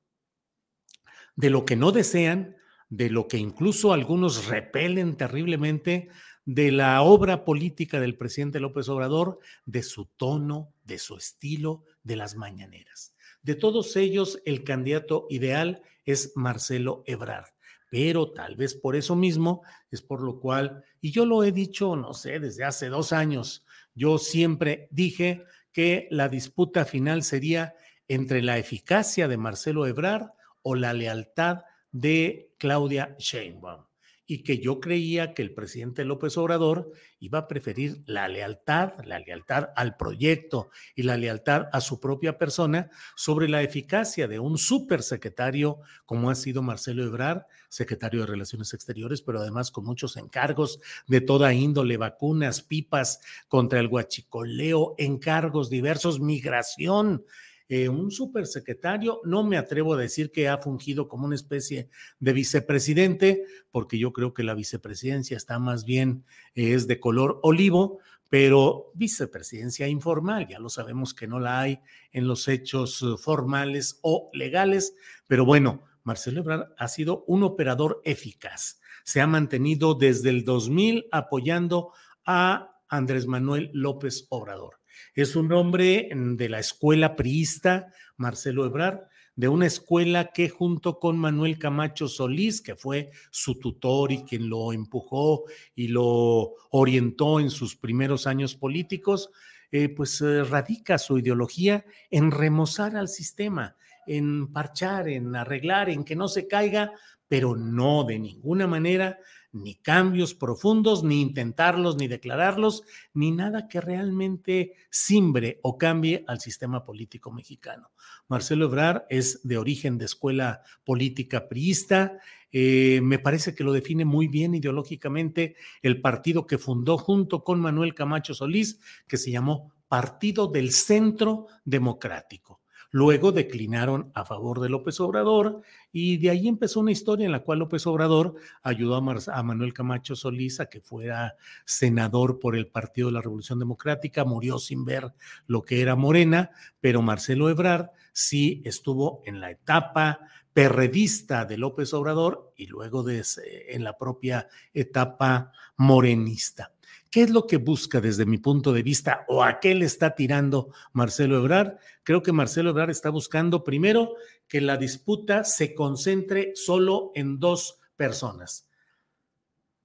de 1.36 1.50
lo 1.50 1.66
que 1.66 1.76
no 1.76 1.92
desean, 1.92 2.56
de 2.90 3.10
lo 3.10 3.28
que 3.28 3.38
incluso 3.38 3.94
algunos 3.94 4.48
repelen 4.48 5.16
terriblemente 5.16 6.10
de 6.46 6.72
la 6.72 7.02
obra 7.02 7.46
política 7.46 8.00
del 8.00 8.18
presidente 8.18 8.60
López 8.60 8.90
Obrador, 8.90 9.40
de 9.66 9.84
su 9.84 10.06
tono, 10.06 10.74
de 10.84 10.98
su 10.98 11.16
estilo, 11.16 11.86
de 12.04 12.16
las 12.16 12.36
mañaneras. 12.36 13.16
De 13.44 13.56
todos 13.56 13.96
ellos, 13.96 14.42
el 14.46 14.64
candidato 14.64 15.28
ideal 15.30 15.82
es 16.06 16.34
Marcelo 16.36 17.04
Ebrard, 17.06 17.54
pero 17.90 18.32
tal 18.32 18.56
vez 18.56 18.76
por 18.76 18.96
eso 18.96 19.16
mismo 19.16 19.64
es 19.92 20.02
por 20.02 20.22
lo 20.22 20.40
cual, 20.40 20.84
y 21.00 21.12
yo 21.12 21.26
lo 21.26 21.44
he 21.44 21.52
dicho, 21.52 21.96
no 21.96 22.14
sé, 22.14 22.40
desde 22.40 22.64
hace 22.64 22.90
dos 22.90 23.14
años, 23.14 23.66
yo 23.94 24.18
siempre 24.18 24.88
dije 24.92 25.44
que 25.72 26.08
la 26.12 26.30
disputa 26.30 26.86
final 26.86 27.24
sería 27.24 27.76
entre 28.08 28.42
la 28.42 28.58
eficacia 28.58 29.28
de 29.28 29.38
Marcelo 29.38 29.88
Ebrard 29.88 30.32
o 30.62 30.76
la 30.76 30.94
lealtad 30.94 31.62
de 31.92 32.54
Claudia 32.58 33.16
Sheinbaum 33.18 33.86
y 34.32 34.44
que 34.44 34.60
yo 34.60 34.80
creía 34.80 35.34
que 35.34 35.42
el 35.42 35.54
presidente 35.54 36.06
López 36.06 36.38
Obrador 36.38 36.94
iba 37.20 37.40
a 37.40 37.48
preferir 37.50 38.02
la 38.06 38.30
lealtad, 38.30 38.94
la 39.04 39.20
lealtad 39.20 39.72
al 39.76 39.98
proyecto 39.98 40.70
y 40.96 41.04
la 41.04 41.18
lealtad 41.18 41.68
a 41.74 41.82
su 41.82 42.00
propia 42.00 42.38
persona 42.38 42.90
sobre 43.18 43.50
la 43.50 43.62
eficacia 43.62 44.30
de 44.30 44.40
un 44.40 44.58
supersecretario 44.58 45.80
como 46.06 46.30
ha 46.30 46.36
sido 46.36 46.62
Marcelo 46.62 47.04
Ebrard, 47.04 47.42
secretario 47.68 48.22
de 48.22 48.28
Relaciones 48.28 48.74
Exteriores, 48.74 49.22
pero 49.22 49.42
además 49.42 49.70
con 49.70 49.84
muchos 49.84 50.16
encargos 50.16 50.80
de 51.08 51.20
toda 51.20 51.54
índole, 51.54 51.98
vacunas, 51.98 52.62
pipas 52.62 53.20
contra 53.50 53.82
el 53.82 53.90
guachicoleo, 53.90 54.96
encargos 54.98 55.70
diversos, 55.70 56.22
migración, 56.22 57.26
eh, 57.74 57.88
un 57.88 58.12
supersecretario, 58.12 59.22
no 59.24 59.46
me 59.46 59.56
atrevo 59.56 59.94
a 59.94 59.98
decir 59.98 60.30
que 60.30 60.50
ha 60.50 60.58
fungido 60.58 61.08
como 61.08 61.26
una 61.26 61.36
especie 61.36 61.88
de 62.20 62.34
vicepresidente, 62.34 63.46
porque 63.72 63.98
yo 63.98 64.12
creo 64.12 64.34
que 64.34 64.44
la 64.44 64.56
vicepresidencia 64.56 65.38
está 65.38 65.58
más 65.58 65.86
bien, 65.86 66.26
eh, 66.54 66.74
es 66.74 66.86
de 66.86 67.00
color 67.00 67.40
olivo, 67.44 68.00
pero 68.28 68.92
vicepresidencia 68.94 69.88
informal, 69.88 70.50
ya 70.50 70.60
lo 70.60 70.68
sabemos 70.68 71.14
que 71.14 71.28
no 71.28 71.40
la 71.40 71.62
hay 71.62 71.80
en 72.12 72.28
los 72.28 72.50
hechos 72.50 73.02
eh, 73.04 73.16
formales 73.18 74.00
o 74.02 74.30
legales, 74.34 74.94
pero 75.26 75.46
bueno, 75.46 75.82
Marcelo 76.04 76.42
Ebrard 76.42 76.74
ha 76.78 76.90
sido 76.90 77.24
un 77.26 77.44
operador 77.44 78.02
eficaz. 78.04 78.82
Se 79.06 79.22
ha 79.22 79.28
mantenido 79.28 79.94
desde 79.94 80.28
el 80.28 80.44
2000 80.44 81.06
apoyando 81.10 81.94
a 82.26 82.82
Andrés 82.90 83.28
Manuel 83.28 83.72
López 83.74 84.28
Obrador. 84.28 84.81
Es 85.16 85.36
un 85.36 85.52
hombre 85.54 86.10
mm, 86.14 86.36
de 86.36 86.50
la 86.50 86.60
escuela 86.60 87.16
priista, 87.16 87.88
Marcelo 88.18 88.66
Ebrard, 88.66 89.02
de 89.36 89.48
una 89.48 89.66
escuela 89.66 90.32
que 90.34 90.50
junto 90.50 91.00
con 91.00 91.18
Manuel 91.18 91.58
Camacho 91.58 92.08
Solís, 92.08 92.62
que 92.62 92.76
fue 92.76 93.12
su 93.32 93.58
tutor 93.58 94.12
y 94.12 94.24
quien 94.24 94.50
lo 94.50 94.74
empujó 94.74 95.46
y 95.74 95.88
lo 95.88 96.54
orientó 96.70 97.40
en 97.40 97.50
sus 97.50 97.76
primeros 97.76 98.28
años 98.28 98.56
políticos, 98.56 99.32
eh, 99.72 99.88
pues 99.90 100.20
eh, 100.22 100.44
radica 100.44 100.98
su 100.98 101.18
ideología 101.18 101.86
en 102.10 102.32
remozar 102.32 102.98
al 102.98 103.08
sistema, 103.08 103.78
en 104.06 104.52
parchar, 104.52 105.08
en 105.08 105.34
arreglar, 105.36 105.90
en 105.90 106.04
que 106.04 106.16
no 106.16 106.28
se 106.28 106.48
caiga, 106.48 106.92
pero 107.32 107.56
no 107.56 108.04
de 108.04 108.20
ninguna 108.20 108.68
manera 108.68 109.18
ni 109.54 109.76
cambios 109.76 110.34
profundos, 110.34 111.02
ni 111.02 111.22
intentarlos, 111.22 111.96
ni 111.96 112.10
declararlos, 112.10 112.84
ni 113.14 113.32
nada 113.32 113.70
que 113.70 113.80
realmente 113.80 114.74
simbre 114.90 115.62
o 115.64 115.78
cambie 115.78 116.26
al 116.28 116.42
sistema 116.42 116.84
político 116.84 117.32
mexicano. 117.32 117.92
Marcelo 118.28 118.66
Ebrard 118.66 119.04
es 119.10 119.40
de 119.48 119.58
origen 119.58 119.98
de 119.98 120.08
escuela 120.08 120.62
política 120.84 121.48
priista. 121.48 122.20
Eh, 122.52 123.00
me 123.02 123.18
parece 123.18 123.56
que 123.56 123.64
lo 123.64 123.72
define 123.72 124.04
muy 124.04 124.28
bien 124.28 124.54
ideológicamente 124.54 125.56
el 125.82 126.02
partido 126.02 126.46
que 126.46 126.58
fundó 126.58 126.98
junto 126.98 127.46
con 127.46 127.62
Manuel 127.62 127.96
Camacho 127.96 128.34
Solís, 128.34 128.82
que 129.08 129.16
se 129.16 129.32
llamó 129.32 129.72
Partido 129.88 130.48
del 130.48 130.74
Centro 130.74 131.48
Democrático. 131.64 132.60
Luego 132.94 133.32
declinaron 133.32 134.12
a 134.14 134.26
favor 134.26 134.60
de 134.60 134.68
López 134.68 135.00
Obrador 135.00 135.62
y 135.94 136.18
de 136.18 136.30
ahí 136.30 136.50
empezó 136.50 136.82
una 136.82 136.92
historia 136.92 137.26
en 137.26 137.32
la 137.32 137.40
cual 137.40 137.60
López 137.60 137.88
Obrador 137.88 138.36
ayudó 138.64 138.98
a, 138.98 139.44
Manuel 139.44 139.74
Camacho 139.74 140.14
Solís 140.18 140.60
a 140.60 140.66
que 140.66 140.82
fuera 140.82 141.36
senador 141.66 142.40
por 142.40 142.58
el 142.58 142.68
Partido 142.68 143.08
de 143.08 143.14
la 143.14 143.22
Revolución 143.22 143.60
Democrática, 143.60 144.26
murió 144.26 144.60
sin 144.60 144.84
ver 144.84 145.14
lo 145.48 145.62
que 145.62 145.82
era 145.82 145.96
Morena, 145.96 146.52
pero 146.82 147.02
Marcelo 147.02 147.50
Ebrard 147.50 147.92
sí 148.12 148.62
estuvo 148.66 149.22
en 149.26 149.40
la 149.40 149.52
etapa 149.52 150.20
perredista 150.54 151.46
de 151.46 151.58
López 151.58 151.94
Obrador 151.94 152.52
y 152.58 152.68
luego 152.68 153.06
en 153.10 153.84
la 153.86 153.98
propia 153.98 154.50
etapa 154.74 155.54
morenista. 155.78 156.74
¿Qué 157.12 157.24
es 157.24 157.30
lo 157.30 157.46
que 157.46 157.58
busca 157.58 158.00
desde 158.00 158.26
mi 158.26 158.38
punto 158.38 158.72
de 158.72 158.84
vista 158.84 159.26
o 159.28 159.44
a 159.44 159.60
qué 159.60 159.76
le 159.76 159.86
está 159.86 160.16
tirando 160.16 160.74
Marcelo 160.94 161.38
Ebrard? 161.38 161.78
Creo 162.04 162.24
que 162.24 162.32
Marcelo 162.32 162.70
Ebrard 162.70 162.90
está 162.90 163.10
buscando 163.10 163.66
primero 163.66 164.14
que 164.48 164.62
la 164.62 164.78
disputa 164.78 165.44
se 165.44 165.76
concentre 165.76 166.54
solo 166.56 167.12
en 167.14 167.38
dos 167.38 167.80
personas. 167.98 168.70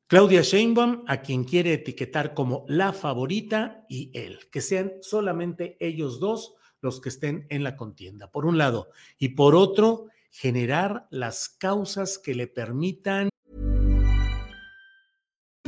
Claudia 0.06 0.42
Sheinbaum, 0.42 1.02
a 1.08 1.20
quien 1.20 1.42
quiere 1.42 1.72
etiquetar 1.72 2.32
como 2.32 2.64
la 2.68 2.92
favorita, 2.92 3.84
y 3.88 4.12
él, 4.14 4.38
que 4.52 4.60
sean 4.60 4.92
solamente 5.00 5.76
ellos 5.80 6.20
dos 6.20 6.54
los 6.80 7.00
que 7.00 7.08
estén 7.08 7.48
en 7.50 7.64
la 7.64 7.74
contienda, 7.74 8.30
por 8.30 8.46
un 8.46 8.56
lado, 8.56 8.90
y 9.18 9.30
por 9.30 9.56
otro, 9.56 10.06
generar 10.30 11.08
las 11.10 11.48
causas 11.48 12.18
que 12.18 12.36
le 12.36 12.46
permitan 12.46 13.30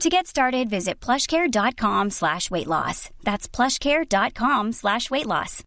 To 0.00 0.08
get 0.08 0.28
started, 0.28 0.70
visit 0.70 1.00
plushcare.com 1.00 2.10
slash 2.10 2.50
weight 2.50 2.68
loss. 2.68 3.10
That's 3.24 3.48
plushcare.com 3.48 4.72
slash 4.72 5.10
weight 5.10 5.26
loss. 5.26 5.64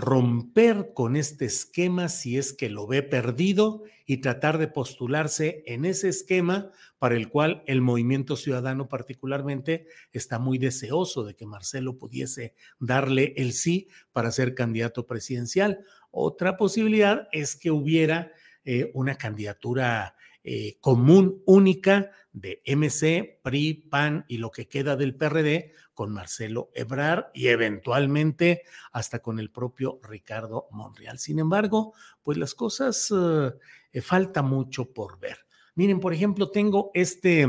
romper 0.00 0.92
con 0.94 1.14
este 1.14 1.44
esquema 1.44 2.08
si 2.08 2.38
es 2.38 2.54
que 2.54 2.70
lo 2.70 2.86
ve 2.86 3.02
perdido 3.02 3.82
y 4.06 4.18
tratar 4.18 4.56
de 4.56 4.66
postularse 4.66 5.62
en 5.66 5.84
ese 5.84 6.08
esquema 6.08 6.70
para 6.98 7.16
el 7.16 7.28
cual 7.28 7.62
el 7.66 7.82
movimiento 7.82 8.36
ciudadano 8.36 8.88
particularmente 8.88 9.86
está 10.12 10.38
muy 10.38 10.56
deseoso 10.56 11.24
de 11.24 11.34
que 11.34 11.44
Marcelo 11.44 11.98
pudiese 11.98 12.54
darle 12.78 13.34
el 13.36 13.52
sí 13.52 13.88
para 14.12 14.30
ser 14.30 14.54
candidato 14.54 15.06
presidencial. 15.06 15.84
Otra 16.10 16.56
posibilidad 16.56 17.28
es 17.30 17.54
que 17.54 17.70
hubiera 17.70 18.32
eh, 18.64 18.90
una 18.94 19.16
candidatura 19.16 20.14
eh, 20.42 20.78
común, 20.80 21.42
única 21.44 22.12
de 22.32 22.62
MC, 22.64 23.40
PRI, 23.42 23.74
PAN 23.74 24.24
y 24.26 24.38
lo 24.38 24.50
que 24.50 24.68
queda 24.68 24.96
del 24.96 25.14
PRD 25.14 25.74
con 25.92 26.12
Marcelo 26.12 26.70
Ebrard 26.74 27.26
y 27.34 27.48
eventualmente 27.48 28.62
hasta 28.92 29.18
con 29.18 29.38
el 29.38 29.50
propio 29.50 30.00
Ricardo 30.02 30.68
Monreal. 30.70 31.18
Sin 31.18 31.40
embargo, 31.40 31.92
pues 32.22 32.38
las 32.38 32.54
cosas 32.54 33.12
eh, 33.14 33.52
eh, 33.92 34.00
falta 34.00 34.40
mucho 34.40 34.92
por 34.94 35.18
ver. 35.18 35.40
Miren, 35.74 36.00
por 36.00 36.14
ejemplo, 36.14 36.50
tengo 36.50 36.90
este 36.94 37.46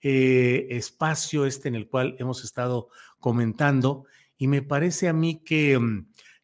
espacio, 0.00 1.44
este 1.44 1.68
en 1.68 1.74
el 1.76 1.88
cual 1.88 2.16
hemos 2.18 2.44
estado 2.44 2.88
comentando, 3.20 4.06
y 4.36 4.46
me 4.46 4.62
parece 4.62 5.08
a 5.08 5.12
mí 5.12 5.42
que, 5.44 5.78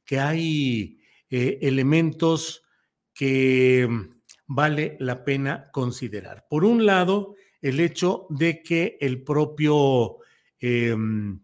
que 0.04 0.19
hay 0.19 1.00
elementos 1.31 2.64
que 3.12 4.13
vale 4.47 4.97
la 5.01 5.25
pena 5.25 5.71
considerar. 5.73 6.47
Por 6.49 6.65
un 6.65 6.87
lado, 6.87 7.35
el 7.61 7.81
hecho 7.81 8.27
de 8.31 8.63
que 8.63 8.99
el 9.01 9.23
propio, 9.23 10.19
em, 10.59 11.41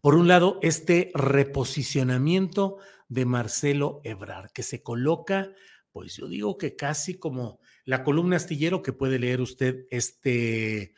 por 0.00 0.14
un 0.14 0.28
lado, 0.28 0.58
este 0.62 1.10
reposicionamiento 1.14 2.78
de 3.08 3.24
Marcelo 3.24 4.00
Ebrard, 4.04 4.50
que 4.52 4.62
se 4.62 4.82
coloca, 4.82 5.52
pues 5.92 6.16
yo 6.16 6.28
digo 6.28 6.58
que 6.58 6.76
casi 6.76 7.18
como 7.18 7.60
la 7.84 8.04
columna 8.04 8.36
astillero 8.36 8.82
que 8.82 8.92
puede 8.92 9.18
leer 9.18 9.40
usted 9.40 9.86
este 9.90 10.94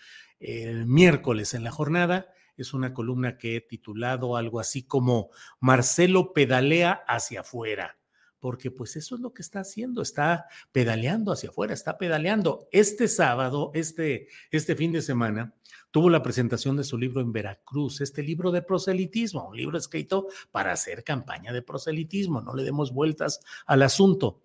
miércoles 0.86 1.54
en 1.54 1.64
la 1.64 1.70
jornada, 1.72 2.32
es 2.56 2.74
una 2.74 2.92
columna 2.94 3.38
que 3.38 3.56
he 3.56 3.60
titulado 3.60 4.36
algo 4.36 4.60
así 4.60 4.84
como 4.84 5.30
Marcelo 5.60 6.32
pedalea 6.32 6.92
hacia 7.06 7.40
afuera 7.40 7.97
porque 8.40 8.70
pues 8.70 8.96
eso 8.96 9.14
es 9.14 9.20
lo 9.20 9.32
que 9.32 9.42
está 9.42 9.60
haciendo, 9.60 10.02
está 10.02 10.46
pedaleando 10.72 11.32
hacia 11.32 11.50
afuera, 11.50 11.74
está 11.74 11.98
pedaleando. 11.98 12.68
Este 12.72 13.08
sábado, 13.08 13.70
este, 13.74 14.28
este 14.50 14.76
fin 14.76 14.92
de 14.92 15.02
semana, 15.02 15.54
tuvo 15.90 16.10
la 16.10 16.22
presentación 16.22 16.76
de 16.76 16.84
su 16.84 16.98
libro 16.98 17.20
en 17.20 17.32
Veracruz, 17.32 18.00
este 18.00 18.22
libro 18.22 18.50
de 18.50 18.62
proselitismo, 18.62 19.48
un 19.48 19.56
libro 19.56 19.78
escrito 19.78 20.28
para 20.50 20.72
hacer 20.72 21.02
campaña 21.04 21.52
de 21.52 21.62
proselitismo, 21.62 22.40
no 22.40 22.54
le 22.54 22.62
demos 22.62 22.92
vueltas 22.92 23.40
al 23.66 23.82
asunto. 23.82 24.42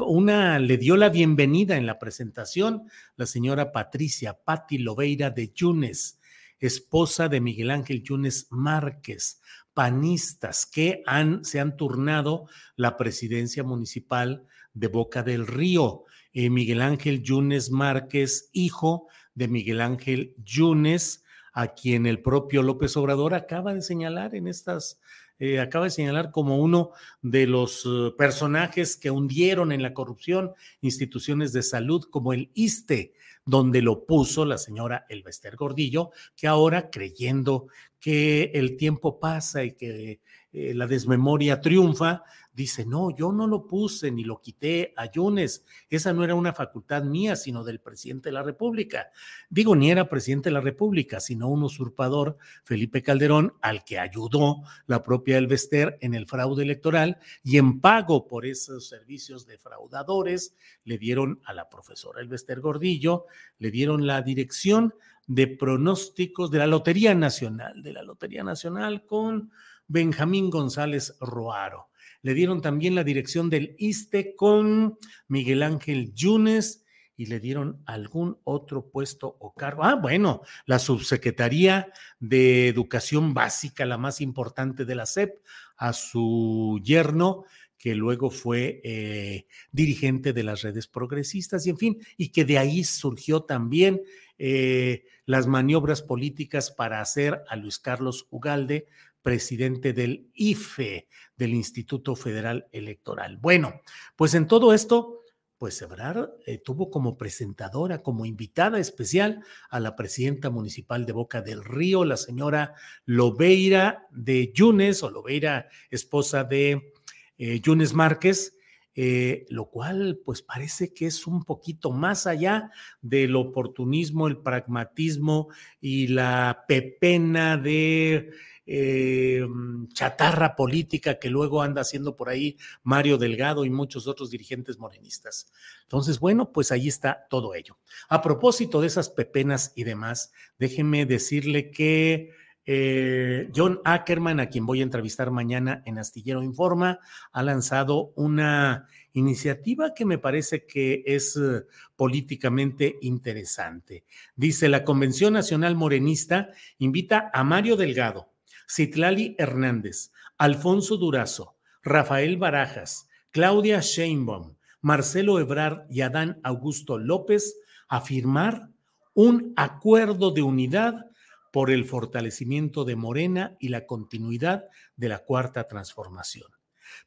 Una 0.00 0.58
le 0.58 0.76
dio 0.78 0.96
la 0.96 1.08
bienvenida 1.08 1.76
en 1.76 1.86
la 1.86 1.98
presentación 1.98 2.88
la 3.16 3.26
señora 3.26 3.72
Patricia 3.72 4.34
Patti 4.34 4.78
Loveira 4.78 5.30
de 5.30 5.52
Yunes, 5.52 6.18
esposa 6.58 7.28
de 7.28 7.40
Miguel 7.40 7.70
Ángel 7.70 8.02
Yunes 8.02 8.46
Márquez 8.50 9.40
panistas 9.74 10.66
que 10.66 11.02
han, 11.06 11.44
se 11.44 11.60
han 11.60 11.76
turnado 11.76 12.46
la 12.76 12.96
presidencia 12.96 13.62
municipal 13.62 14.44
de 14.74 14.88
Boca 14.88 15.22
del 15.22 15.46
Río. 15.46 16.04
Eh, 16.32 16.50
Miguel 16.50 16.82
Ángel 16.82 17.22
Yunes 17.22 17.70
Márquez, 17.70 18.50
hijo 18.52 19.08
de 19.34 19.48
Miguel 19.48 19.80
Ángel 19.80 20.34
Yunes, 20.44 21.24
a 21.52 21.74
quien 21.74 22.06
el 22.06 22.20
propio 22.20 22.62
López 22.62 22.96
Obrador 22.96 23.34
acaba 23.34 23.74
de 23.74 23.82
señalar 23.82 24.34
en 24.34 24.46
estas, 24.46 25.00
eh, 25.38 25.58
acaba 25.58 25.86
de 25.86 25.90
señalar 25.90 26.30
como 26.30 26.58
uno 26.58 26.90
de 27.22 27.46
los 27.46 27.84
eh, 27.86 28.12
personajes 28.16 28.96
que 28.96 29.10
hundieron 29.10 29.72
en 29.72 29.82
la 29.82 29.94
corrupción 29.94 30.52
instituciones 30.80 31.52
de 31.52 31.62
salud 31.62 32.04
como 32.10 32.32
el 32.32 32.50
ISTE, 32.54 33.14
donde 33.44 33.82
lo 33.82 34.04
puso 34.04 34.44
la 34.44 34.58
señora 34.58 35.06
Elvester 35.08 35.56
Gordillo, 35.56 36.10
que 36.36 36.46
ahora 36.46 36.90
creyendo 36.90 37.66
que 37.98 38.50
el 38.54 38.76
tiempo 38.76 39.18
pasa 39.20 39.64
y 39.64 39.72
que 39.72 40.20
eh, 40.52 40.74
la 40.74 40.86
desmemoria 40.86 41.60
triunfa, 41.60 42.22
dice, 42.60 42.84
no, 42.84 43.14
yo 43.16 43.32
no 43.32 43.46
lo 43.46 43.66
puse 43.66 44.10
ni 44.10 44.22
lo 44.22 44.40
quité 44.40 44.92
a 44.96 45.10
Yunes, 45.10 45.64
esa 45.88 46.12
no 46.12 46.24
era 46.24 46.34
una 46.34 46.52
facultad 46.52 47.02
mía, 47.02 47.34
sino 47.34 47.64
del 47.64 47.80
presidente 47.80 48.28
de 48.28 48.34
la 48.34 48.42
República. 48.42 49.10
Digo, 49.48 49.74
ni 49.74 49.90
era 49.90 50.08
presidente 50.08 50.50
de 50.50 50.54
la 50.54 50.60
República, 50.60 51.20
sino 51.20 51.48
un 51.48 51.62
usurpador, 51.62 52.36
Felipe 52.62 53.02
Calderón, 53.02 53.54
al 53.62 53.82
que 53.84 53.98
ayudó 53.98 54.62
la 54.86 55.02
propia 55.02 55.38
Elvester 55.38 55.96
en 56.02 56.14
el 56.14 56.26
fraude 56.26 56.62
electoral 56.62 57.18
y 57.42 57.56
en 57.56 57.80
pago 57.80 58.26
por 58.26 58.44
esos 58.44 58.86
servicios 58.86 59.46
defraudadores, 59.46 60.54
le 60.84 60.98
dieron 60.98 61.40
a 61.44 61.54
la 61.54 61.68
profesora 61.68 62.20
Elvester 62.20 62.60
Gordillo, 62.60 63.24
le 63.58 63.70
dieron 63.70 64.06
la 64.06 64.20
dirección 64.20 64.94
de 65.26 65.46
pronósticos 65.46 66.50
de 66.50 66.58
la 66.58 66.66
Lotería 66.66 67.14
Nacional, 67.14 67.82
de 67.82 67.92
la 67.92 68.02
Lotería 68.02 68.44
Nacional 68.44 69.06
con 69.06 69.50
Benjamín 69.86 70.50
González 70.50 71.16
Roaro. 71.20 71.89
Le 72.22 72.34
dieron 72.34 72.60
también 72.60 72.94
la 72.94 73.04
dirección 73.04 73.50
del 73.50 73.74
ISTE 73.78 74.34
con 74.36 74.98
Miguel 75.28 75.62
Ángel 75.62 76.12
Yunes 76.14 76.84
y 77.16 77.26
le 77.26 77.38
dieron 77.38 77.82
algún 77.84 78.38
otro 78.44 78.90
puesto 78.90 79.36
o 79.40 79.52
cargo. 79.52 79.84
Ah, 79.84 79.96
bueno, 79.96 80.40
la 80.64 80.78
subsecretaría 80.78 81.92
de 82.18 82.68
Educación 82.68 83.34
Básica, 83.34 83.84
la 83.84 83.98
más 83.98 84.22
importante 84.22 84.86
de 84.86 84.94
la 84.94 85.04
SEP, 85.04 85.42
a 85.76 85.92
su 85.92 86.80
yerno, 86.82 87.44
que 87.76 87.94
luego 87.94 88.30
fue 88.30 88.80
eh, 88.84 89.46
dirigente 89.72 90.32
de 90.32 90.42
las 90.42 90.62
redes 90.62 90.86
progresistas 90.86 91.66
y 91.66 91.70
en 91.70 91.78
fin, 91.78 91.98
y 92.16 92.28
que 92.28 92.44
de 92.44 92.58
ahí 92.58 92.84
surgió 92.84 93.42
también 93.42 94.02
eh, 94.38 95.04
las 95.26 95.46
maniobras 95.46 96.00
políticas 96.00 96.70
para 96.70 97.02
hacer 97.02 97.42
a 97.48 97.56
Luis 97.56 97.78
Carlos 97.78 98.28
Ugalde 98.30 98.86
presidente 99.22 99.92
del 99.92 100.30
IFE, 100.34 101.08
del 101.36 101.54
Instituto 101.54 102.16
Federal 102.16 102.66
Electoral. 102.72 103.36
Bueno, 103.36 103.80
pues 104.16 104.34
en 104.34 104.46
todo 104.46 104.72
esto, 104.72 105.24
pues 105.58 105.80
Ebrard 105.82 106.30
eh, 106.46 106.56
tuvo 106.56 106.90
como 106.90 107.18
presentadora, 107.18 108.02
como 108.02 108.24
invitada 108.24 108.78
especial 108.78 109.44
a 109.68 109.78
la 109.78 109.94
presidenta 109.94 110.48
municipal 110.48 111.04
de 111.04 111.12
Boca 111.12 111.42
del 111.42 111.62
Río, 111.62 112.04
la 112.06 112.16
señora 112.16 112.74
Lobeira 113.04 114.06
de 114.10 114.52
Yunes, 114.54 115.02
o 115.02 115.10
Lobeira, 115.10 115.68
esposa 115.90 116.44
de 116.44 116.92
eh, 117.36 117.60
Yunes 117.60 117.92
Márquez, 117.92 118.56
eh, 118.94 119.46
lo 119.50 119.70
cual 119.70 120.20
pues 120.24 120.42
parece 120.42 120.92
que 120.92 121.06
es 121.06 121.26
un 121.26 121.44
poquito 121.44 121.90
más 121.90 122.26
allá 122.26 122.70
del 123.00 123.36
oportunismo, 123.36 124.28
el 124.28 124.38
pragmatismo 124.38 125.48
y 125.80 126.08
la 126.08 126.64
pepena 126.66 127.56
de 127.56 128.30
eh, 128.72 129.44
chatarra 129.92 130.54
política 130.54 131.18
que 131.18 131.28
luego 131.28 131.60
anda 131.60 131.80
haciendo 131.80 132.14
por 132.14 132.28
ahí 132.28 132.56
Mario 132.84 133.18
Delgado 133.18 133.64
y 133.64 133.70
muchos 133.70 134.06
otros 134.06 134.30
dirigentes 134.30 134.78
morenistas. 134.78 135.50
Entonces, 135.82 136.20
bueno, 136.20 136.52
pues 136.52 136.70
ahí 136.70 136.86
está 136.86 137.26
todo 137.28 137.56
ello. 137.56 137.78
A 138.08 138.22
propósito 138.22 138.80
de 138.80 138.86
esas 138.86 139.10
pepenas 139.10 139.72
y 139.74 139.82
demás, 139.82 140.32
déjeme 140.56 141.04
decirle 141.04 141.72
que 141.72 142.30
eh, 142.64 143.50
John 143.52 143.80
Ackerman, 143.84 144.38
a 144.38 144.50
quien 144.50 144.66
voy 144.66 144.78
a 144.78 144.84
entrevistar 144.84 145.32
mañana 145.32 145.82
en 145.84 145.98
Astillero 145.98 146.44
Informa, 146.44 147.00
ha 147.32 147.42
lanzado 147.42 148.12
una 148.14 148.86
iniciativa 149.12 149.94
que 149.94 150.04
me 150.04 150.18
parece 150.18 150.64
que 150.64 151.02
es 151.06 151.36
eh, 151.36 151.64
políticamente 151.96 152.98
interesante. 153.00 154.04
Dice, 154.36 154.68
la 154.68 154.84
Convención 154.84 155.32
Nacional 155.32 155.74
Morenista 155.74 156.50
invita 156.78 157.32
a 157.34 157.42
Mario 157.42 157.74
Delgado, 157.74 158.30
Citlali 158.70 159.34
Hernández, 159.36 160.12
Alfonso 160.38 160.96
Durazo, 160.96 161.56
Rafael 161.82 162.36
Barajas, 162.36 163.08
Claudia 163.32 163.80
Sheinbaum, 163.80 164.54
Marcelo 164.80 165.40
Ebrard 165.40 165.90
y 165.90 166.02
Adán 166.02 166.38
Augusto 166.44 166.96
López 166.96 167.56
a 167.88 168.00
firmar 168.00 168.68
un 169.12 169.52
acuerdo 169.56 170.30
de 170.30 170.42
unidad 170.42 171.06
por 171.50 171.72
el 171.72 171.84
fortalecimiento 171.84 172.84
de 172.84 172.94
Morena 172.94 173.56
y 173.58 173.70
la 173.70 173.86
continuidad 173.86 174.66
de 174.94 175.08
la 175.08 175.18
cuarta 175.18 175.66
transformación. 175.66 176.48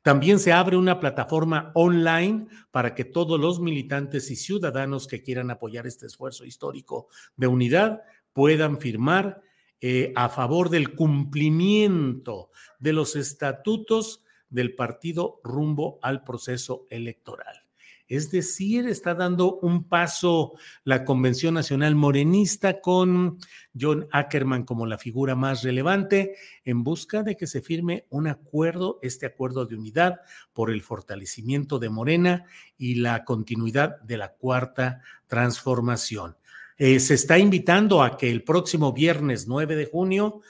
También 0.02 0.40
se 0.40 0.52
abre 0.52 0.76
una 0.76 1.00
plataforma 1.00 1.72
online 1.76 2.48
para 2.72 2.94
que 2.94 3.06
todos 3.06 3.40
los 3.40 3.62
militantes 3.62 4.30
y 4.32 4.36
ciudadanos 4.36 5.08
que 5.08 5.24
quieran 5.24 5.50
apoyar 5.50 5.88
este 5.88 6.08
esfuerzo 6.08 6.44
histórico 6.44 7.08
de 7.38 7.48
unidad 7.48 8.02
puedan 8.34 8.80
firmar 8.80 9.42
eh, 9.86 10.14
a 10.16 10.30
favor 10.30 10.70
del 10.70 10.96
cumplimiento 10.96 12.52
de 12.80 12.94
los 12.94 13.18
estatutos 13.18 14.24
del 14.50 14.76
partido 14.76 15.42
rumbo 15.44 16.00
al 16.02 16.24
proceso 16.24 16.88
electoral. 16.90 17.66
Es 18.08 18.32
decir, 18.32 18.88
está 18.88 19.14
dando 19.14 19.60
un 19.60 19.90
paso 19.90 20.54
la 20.86 21.04
Convención 21.04 21.56
Nacional 21.56 21.96
Morenista 21.96 22.80
con 22.80 23.40
John 23.78 24.08
Ackerman 24.14 24.64
como 24.64 24.86
la 24.86 24.98
figura 24.98 25.36
más 25.36 25.64
relevante 25.64 26.38
en 26.64 26.86
busca 26.86 27.22
de 27.22 27.36
que 27.36 27.46
se 27.46 27.62
firme 27.62 28.06
un 28.10 28.28
acuerdo, 28.28 29.00
este 29.02 29.26
acuerdo 29.26 29.66
de 29.66 29.76
unidad 29.76 30.22
por 30.54 30.72
el 30.72 30.82
fortalecimiento 30.82 31.78
de 31.78 31.90
Morena 31.90 32.46
y 32.78 32.96
la 32.96 33.26
continuidad 33.26 34.00
de 34.00 34.16
la 34.16 34.32
cuarta 34.32 35.02
transformación. 35.28 36.38
Eh, 36.86 37.00
se 37.00 37.14
está 37.14 37.40
invitando 37.40 38.04
a 38.04 38.18
que 38.18 38.30
el 38.30 38.44
próximo 38.44 38.92
viernes 38.92 39.48
9 39.48 39.78
de 39.78 39.86
junio 39.86 40.42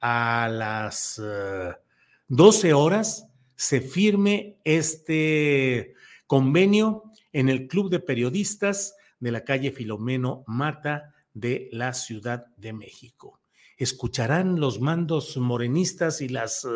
a 0.00 0.48
las 0.50 1.20
12 2.28 2.68
eh, 2.68 2.72
horas 2.72 3.28
se 3.56 3.82
firme 3.82 4.56
este 4.64 5.92
convenio 6.26 7.02
en 7.30 7.50
el 7.50 7.68
Club 7.68 7.90
de 7.90 8.00
Periodistas 8.00 8.96
de 9.20 9.32
la 9.32 9.44
calle 9.44 9.70
Filomeno 9.70 10.44
Mata 10.46 11.12
de 11.34 11.68
la 11.72 11.92
Ciudad 11.92 12.46
de 12.56 12.72
México. 12.72 13.41
¿Escucharán 13.78 14.60
los 14.60 14.80
mandos 14.80 15.36
morenistas 15.36 16.20
y 16.20 16.28
las, 16.28 16.66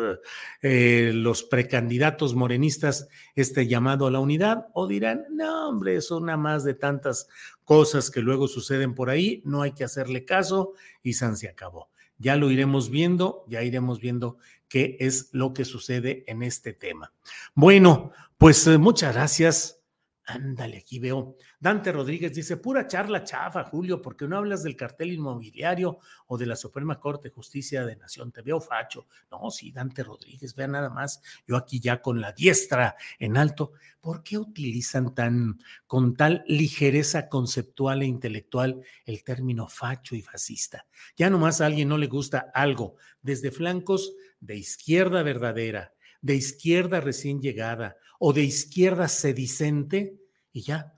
eh, 0.61 1.11
los 1.13 1.43
precandidatos 1.43 2.35
morenistas 2.35 3.07
este 3.35 3.67
llamado 3.67 4.07
a 4.07 4.11
la 4.11 4.19
unidad? 4.19 4.67
¿O 4.73 4.87
dirán, 4.87 5.25
no, 5.31 5.69
hombre, 5.69 5.95
es 5.95 6.11
una 6.11 6.37
más 6.37 6.63
de 6.63 6.73
tantas 6.73 7.27
cosas 7.63 8.11
que 8.11 8.21
luego 8.21 8.47
suceden 8.47 8.95
por 8.95 9.09
ahí, 9.09 9.41
no 9.45 9.61
hay 9.61 9.73
que 9.73 9.83
hacerle 9.83 10.25
caso 10.25 10.73
y 11.03 11.13
San 11.13 11.37
se 11.37 11.47
acabó? 11.47 11.89
Ya 12.17 12.35
lo 12.35 12.49
iremos 12.49 12.89
viendo, 12.89 13.45
ya 13.47 13.63
iremos 13.63 13.99
viendo 13.99 14.37
qué 14.67 14.97
es 14.99 15.29
lo 15.31 15.53
que 15.53 15.65
sucede 15.65 16.23
en 16.27 16.43
este 16.43 16.73
tema. 16.73 17.13
Bueno, 17.53 18.11
pues 18.37 18.65
eh, 18.67 18.77
muchas 18.77 19.13
gracias 19.13 19.76
Ándale, 20.29 20.79
aquí 20.79 20.99
veo. 20.99 21.37
Dante 21.57 21.89
Rodríguez 21.89 22.33
dice, 22.33 22.57
pura 22.57 22.85
charla 22.85 23.23
chafa, 23.23 23.63
Julio, 23.63 24.01
porque 24.01 24.27
no 24.27 24.35
hablas 24.35 24.61
del 24.61 24.75
cartel 24.75 25.13
inmobiliario 25.13 25.99
o 26.27 26.37
de 26.37 26.45
la 26.45 26.57
Suprema 26.57 26.99
Corte 26.99 27.29
de 27.29 27.33
Justicia 27.33 27.85
de 27.85 27.95
Nación. 27.95 28.33
Te 28.33 28.41
veo 28.41 28.59
facho. 28.59 29.07
No, 29.31 29.49
sí, 29.49 29.71
Dante 29.71 30.03
Rodríguez, 30.03 30.53
vea 30.53 30.67
nada 30.67 30.89
más. 30.89 31.21
Yo 31.47 31.55
aquí 31.55 31.79
ya 31.79 32.01
con 32.01 32.19
la 32.19 32.33
diestra 32.33 32.97
en 33.19 33.37
alto. 33.37 33.71
¿Por 34.01 34.21
qué 34.21 34.37
utilizan 34.37 35.15
tan, 35.15 35.61
con 35.85 36.17
tal 36.17 36.43
ligereza 36.45 37.29
conceptual 37.29 38.01
e 38.01 38.07
intelectual 38.07 38.81
el 39.05 39.23
término 39.23 39.69
facho 39.69 40.13
y 40.13 40.21
fascista? 40.21 40.87
Ya 41.15 41.29
nomás 41.29 41.61
a 41.61 41.67
alguien 41.67 41.87
no 41.87 41.97
le 41.97 42.07
gusta 42.07 42.51
algo 42.53 42.97
desde 43.21 43.49
flancos 43.49 44.13
de 44.41 44.57
izquierda 44.57 45.23
verdadera, 45.23 45.93
de 46.21 46.35
izquierda 46.35 46.99
recién 46.99 47.39
llegada 47.39 47.95
o 48.19 48.33
de 48.33 48.43
izquierda 48.43 49.07
sedicente 49.07 50.17
y 50.51 50.61
ya, 50.61 50.93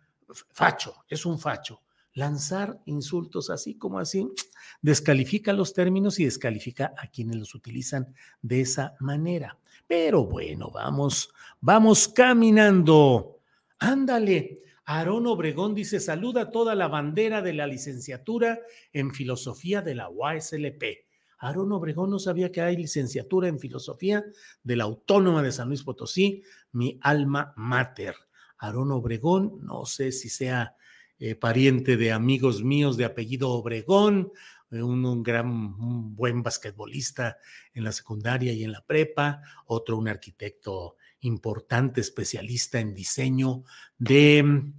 facho, 0.53 0.95
es 1.08 1.25
un 1.25 1.39
facho. 1.39 1.82
Lanzar 2.13 2.82
insultos 2.86 3.49
así 3.49 3.75
como 3.75 3.99
así 3.99 4.27
descalifica 4.82 5.53
los 5.53 5.73
términos 5.73 6.19
y 6.19 6.25
descalifica 6.25 6.93
a 6.97 7.08
quienes 7.08 7.36
los 7.36 7.55
utilizan 7.55 8.13
de 8.41 8.62
esa 8.62 8.95
manera. 8.99 9.58
Pero 9.88 10.25
bueno, 10.25 10.71
vamos, 10.71 11.32
vamos 11.62 12.08
caminando. 12.08 13.39
Ándale. 13.79 14.63
Aarón 14.86 15.27
Obregón 15.27 15.75
dice, 15.75 15.99
saluda 15.99 16.49
toda 16.49 16.73
la 16.73 16.88
bandera 16.88 17.43
de 17.43 17.53
la 17.53 17.67
licenciatura 17.67 18.60
en 18.91 19.13
filosofía 19.13 19.84
de 19.84 19.93
la 19.93 20.10
UASLP. 20.10 21.08
Aarón 21.39 21.71
Obregón 21.71 22.12
no 22.12 22.19
sabía 22.19 22.52
que 22.52 22.62
hay 22.62 22.75
licenciatura 22.75 23.47
en 23.47 23.60
filosofía 23.60 24.23
de 24.62 24.75
la 24.75 24.84
Autónoma 24.84 25.41
de 25.41 25.52
San 25.52 25.69
Luis 25.69 25.84
Potosí, 25.84 26.43
mi 26.73 26.99
alma 27.02 27.54
mater. 27.56 28.15
Aarón 28.58 28.91
Obregón, 28.91 29.60
no 29.63 29.86
sé 29.86 30.12
si 30.12 30.30
sea 30.30 30.75
eh, 31.17 31.36
pariente 31.36 31.97
de 31.97 32.12
amigos 32.12 32.62
míos 32.62 32.97
de 32.97 33.06
apellido 33.06 33.49
Obregón, 33.52 34.32
eh, 34.71 34.84
un, 34.84 35.23
gran, 35.23 35.47
un 35.47 36.15
buen 36.15 36.43
basquetbolista 36.43 37.38
en 37.73 37.86
la 37.86 37.93
secundaria 37.93 38.52
y 38.54 38.63
en 38.63 38.73
la 38.73 38.86
prepa, 38.86 39.41
otro 39.65 39.97
un 39.97 40.10
arquitecto 40.10 40.97
importante, 41.21 42.02
especialista 42.02 42.80
en 42.80 42.93
diseño 42.93 43.63
de 43.97 44.73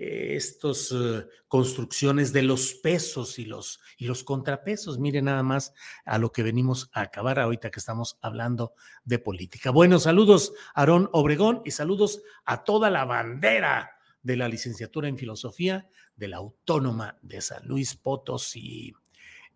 estas 0.00 0.92
eh, 0.92 1.26
construcciones 1.48 2.32
de 2.32 2.42
los 2.42 2.74
pesos 2.74 3.38
y 3.38 3.44
los, 3.44 3.80
y 3.96 4.06
los 4.06 4.22
contrapesos. 4.22 4.98
Miren 4.98 5.24
nada 5.24 5.42
más 5.42 5.74
a 6.04 6.18
lo 6.18 6.30
que 6.30 6.42
venimos 6.42 6.88
a 6.92 7.02
acabar 7.02 7.40
ahorita 7.40 7.70
que 7.70 7.80
estamos 7.80 8.18
hablando 8.22 8.74
de 9.04 9.18
política. 9.18 9.70
Bueno, 9.70 9.98
saludos 9.98 10.52
Aarón 10.74 11.08
Obregón 11.12 11.62
y 11.64 11.72
saludos 11.72 12.22
a 12.44 12.62
toda 12.62 12.90
la 12.90 13.04
bandera 13.04 13.90
de 14.22 14.36
la 14.36 14.48
licenciatura 14.48 15.08
en 15.08 15.18
filosofía 15.18 15.88
de 16.14 16.28
la 16.28 16.36
Autónoma 16.36 17.18
de 17.22 17.40
San 17.40 17.66
Luis 17.66 17.96
Potosí. 17.96 18.94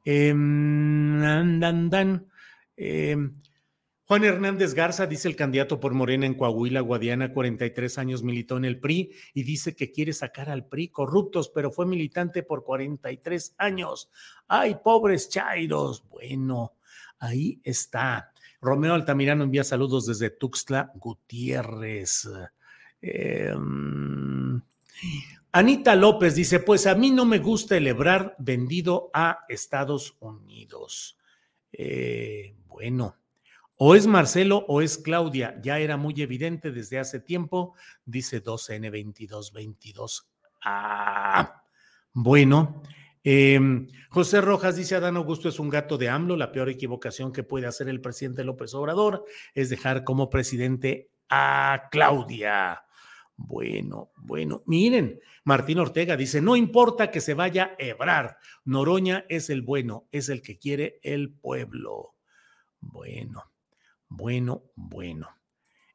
Eh, 0.05 0.35
Juan 4.13 4.25
Hernández 4.25 4.75
Garza, 4.75 5.07
dice 5.07 5.27
el 5.27 5.37
candidato 5.37 5.81
por 5.81 5.95
Morena 5.95 6.27
en 6.27 6.35
Coahuila, 6.35 6.83
Guadiana, 6.83 7.33
43 7.33 7.97
años, 7.97 8.23
militó 8.23 8.59
en 8.59 8.67
el 8.67 8.79
PRI 8.79 9.11
y 9.33 9.43
dice 9.43 9.75
que 9.75 9.91
quiere 9.91 10.13
sacar 10.13 10.51
al 10.51 10.67
PRI 10.67 10.89
corruptos, 10.89 11.49
pero 11.49 11.71
fue 11.71 11.87
militante 11.87 12.43
por 12.43 12.63
43 12.63 13.55
años. 13.57 14.11
¡Ay, 14.49 14.77
pobres 14.85 15.31
chairos! 15.31 16.07
Bueno, 16.11 16.75
ahí 17.21 17.59
está. 17.65 18.35
Romeo 18.61 18.93
Altamirano 18.93 19.45
envía 19.45 19.65
saludos 19.65 20.05
desde 20.05 20.29
Tuxtla 20.29 20.93
Gutiérrez. 20.95 22.29
Em, 23.01 24.61
Anita 25.53 25.97
López 25.97 26.35
dice, 26.35 26.61
pues 26.61 26.87
a 26.87 26.95
mí 26.95 27.11
no 27.11 27.25
me 27.25 27.39
gusta 27.39 27.79
el 27.79 27.87
Ebrar 27.87 28.37
vendido 28.39 29.11
a 29.15 29.47
Estados 29.49 30.19
Unidos. 30.21 31.17
Eh, 31.73 32.57
bueno, 32.67 33.22
o 33.85 33.97
es 33.97 34.07
Marcelo 34.07 34.65
o 34.69 34.81
es 34.81 34.97
Claudia. 34.97 35.59
Ya 35.61 35.81
era 35.81 35.97
muy 35.97 36.15
evidente 36.23 36.71
desde 36.71 37.01
hace 37.01 37.19
tiempo, 37.19 37.75
dice 38.05 38.41
2N2222. 38.41 40.29
Ah, 40.65 41.65
bueno. 42.13 42.81
Em, 43.25 43.89
José 44.09 44.41
Rojas 44.41 44.77
dice, 44.77 44.95
Adán 44.95 45.17
Augusto 45.17 45.49
es 45.49 45.59
un 45.59 45.69
gato 45.69 45.99
de 45.99 46.09
AMLO. 46.09 46.37
La 46.37 46.53
peor 46.53 46.69
equivocación 46.69 47.33
que 47.33 47.43
puede 47.43 47.67
hacer 47.67 47.89
el 47.89 48.01
presidente 48.01 48.45
López 48.45 48.73
Obrador 48.75 49.25
es 49.53 49.69
dejar 49.69 50.05
como 50.05 50.31
presidente 50.31 51.11
a 51.29 51.89
Claudia. 51.91 52.85
Bueno, 53.35 54.13
bueno, 54.17 54.63
miren, 54.65 55.19
Martín 55.43 55.81
Ortega 55.81 56.17
dice, 56.17 56.41
no 56.41 56.55
importa 56.55 57.11
que 57.11 57.21
se 57.21 57.35
vaya 57.35 57.75
Ebrar, 57.79 58.37
Noroña 58.65 59.25
es 59.29 59.51
el 59.51 59.63
bueno, 59.63 60.07
es 60.13 60.29
el 60.29 60.41
que 60.41 60.57
quiere 60.57 61.01
el 61.03 61.33
pueblo. 61.33 62.15
Bueno, 62.79 63.52
bueno, 64.17 64.71
bueno. 64.75 65.29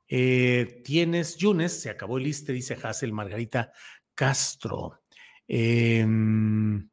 Eh, 0.07 0.81
tienes 0.83 1.37
Yunes, 1.37 1.81
se 1.81 1.89
acabó 1.89 2.17
el 2.17 2.23
liste, 2.23 2.53
dice 2.53 2.77
Hazel 2.81 3.13
Margarita 3.13 3.71
Castro. 4.15 5.03
Em, 5.47 6.89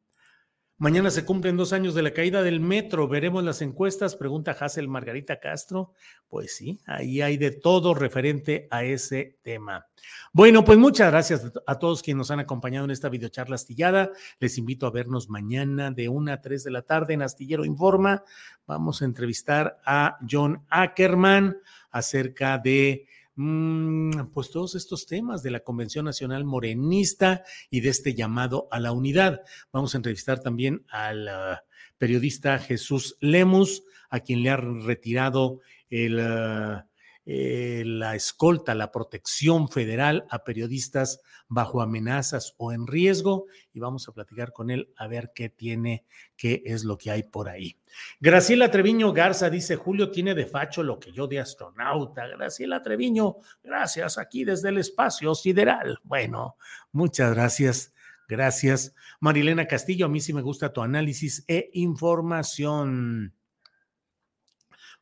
mañana 0.77 1.09
se 1.09 1.25
cumplen 1.25 1.57
dos 1.57 1.73
años 1.73 1.93
de 1.95 2.01
la 2.01 2.11
caída 2.11 2.43
del 2.43 2.59
metro. 2.59 3.07
Veremos 3.07 3.43
las 3.43 3.61
encuestas, 3.61 4.15
pregunta 4.15 4.55
Hazel 4.59 4.87
Margarita 4.87 5.39
Castro. 5.39 5.93
Pues 6.27 6.55
sí, 6.55 6.79
ahí 6.85 7.21
hay 7.21 7.37
de 7.37 7.51
todo 7.51 7.93
referente 7.93 8.67
a 8.71 8.83
ese 8.83 9.37
tema. 9.41 9.87
Bueno, 10.33 10.65
pues 10.65 10.77
muchas 10.77 11.11
gracias 11.11 11.51
a 11.65 11.79
todos 11.79 12.01
quienes 12.01 12.19
nos 12.19 12.31
han 12.31 12.39
acompañado 12.39 12.85
en 12.85 12.91
esta 12.91 13.09
videocharla 13.09 13.55
astillada. 13.55 14.11
Les 14.39 14.57
invito 14.57 14.85
a 14.87 14.91
vernos 14.91 15.29
mañana 15.29 15.91
de 15.91 16.09
una 16.09 16.33
a 16.33 16.41
tres 16.41 16.63
de 16.63 16.71
la 16.71 16.81
tarde 16.81 17.13
en 17.13 17.21
Astillero 17.21 17.65
Informa. 17.65 18.23
Vamos 18.67 19.01
a 19.01 19.05
entrevistar 19.05 19.79
a 19.85 20.17
John 20.29 20.65
Ackerman 20.69 21.57
acerca 21.91 22.57
de 22.57 23.07
pues 23.35 24.49
todos 24.51 24.75
estos 24.75 25.07
temas 25.07 25.43
de 25.43 25.51
la 25.51 25.59
Convención 25.59 26.05
Nacional 26.05 26.45
Morenista 26.45 27.43
y 27.69 27.81
de 27.81 27.89
este 27.89 28.13
llamado 28.13 28.67
a 28.71 28.79
la 28.79 28.91
unidad. 28.91 29.41
Vamos 29.73 29.93
a 29.93 29.97
entrevistar 29.97 30.39
también 30.39 30.85
al 30.89 31.27
ah, 31.27 31.63
periodista 31.97 32.57
Jesús 32.59 33.17
Lemus, 33.19 33.83
a 34.09 34.21
quien 34.21 34.41
le 34.41 34.49
ha 34.49 34.57
retirado 34.57 35.59
el... 35.89 36.19
Ah, 36.19 36.87
eh, 37.27 37.83
la 37.85 38.15
escolta, 38.15 38.75
la 38.75 38.91
protección 38.91 39.67
federal 39.67 40.25
a 40.29 40.43
periodistas 40.43 41.21
bajo 41.47 41.81
amenazas 41.81 42.53
o 42.57 42.71
en 42.71 42.85
riesgo 42.85 43.47
y 43.73 43.79
vamos 43.79 44.07
a 44.07 44.11
platicar 44.11 44.51
con 44.53 44.69
él 44.69 44.93
a 44.95 45.07
ver 45.07 45.31
qué 45.33 45.49
tiene, 45.49 46.05
qué 46.37 46.61
es 46.65 46.83
lo 46.83 46.97
que 46.97 47.11
hay 47.11 47.23
por 47.23 47.49
ahí. 47.49 47.77
Graciela 48.19 48.69
Treviño 48.69 49.11
Garza 49.13 49.49
dice, 49.49 49.75
Julio 49.75 50.11
tiene 50.11 50.35
de 50.35 50.45
facho 50.45 50.83
lo 50.83 50.99
que 50.99 51.11
yo 51.11 51.27
de 51.27 51.39
astronauta. 51.39 52.27
Graciela 52.27 52.83
Treviño, 52.83 53.37
gracias 53.63 54.17
aquí 54.17 54.43
desde 54.43 54.69
el 54.69 54.77
espacio 54.77 55.33
sideral. 55.33 55.99
Bueno, 56.03 56.57
muchas 56.91 57.33
gracias. 57.33 57.91
Gracias. 58.27 58.95
Marilena 59.19 59.67
Castillo, 59.67 60.07
a 60.07 60.09
mí 60.09 60.19
sí 60.19 60.33
me 60.33 60.41
gusta 60.41 60.73
tu 60.73 60.81
análisis 60.81 61.45
e 61.47 61.69
información. 61.73 63.34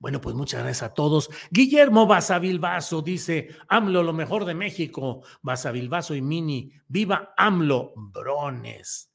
Bueno, 0.03 0.19
pues 0.19 0.35
muchas 0.35 0.63
gracias 0.63 0.83
a 0.83 0.93
todos. 0.93 1.29
Guillermo 1.49 2.05
Basavilbaso 2.05 3.01
dice, 3.01 3.55
AMLO, 3.69 4.03
lo 4.03 4.11
mejor 4.11 4.43
de 4.43 4.53
México. 4.53 5.23
Basavilbaso 5.41 6.13
y 6.13 6.21
Mini, 6.21 6.73
viva 6.89 7.33
AMLO, 7.37 7.93
brones. 7.95 9.13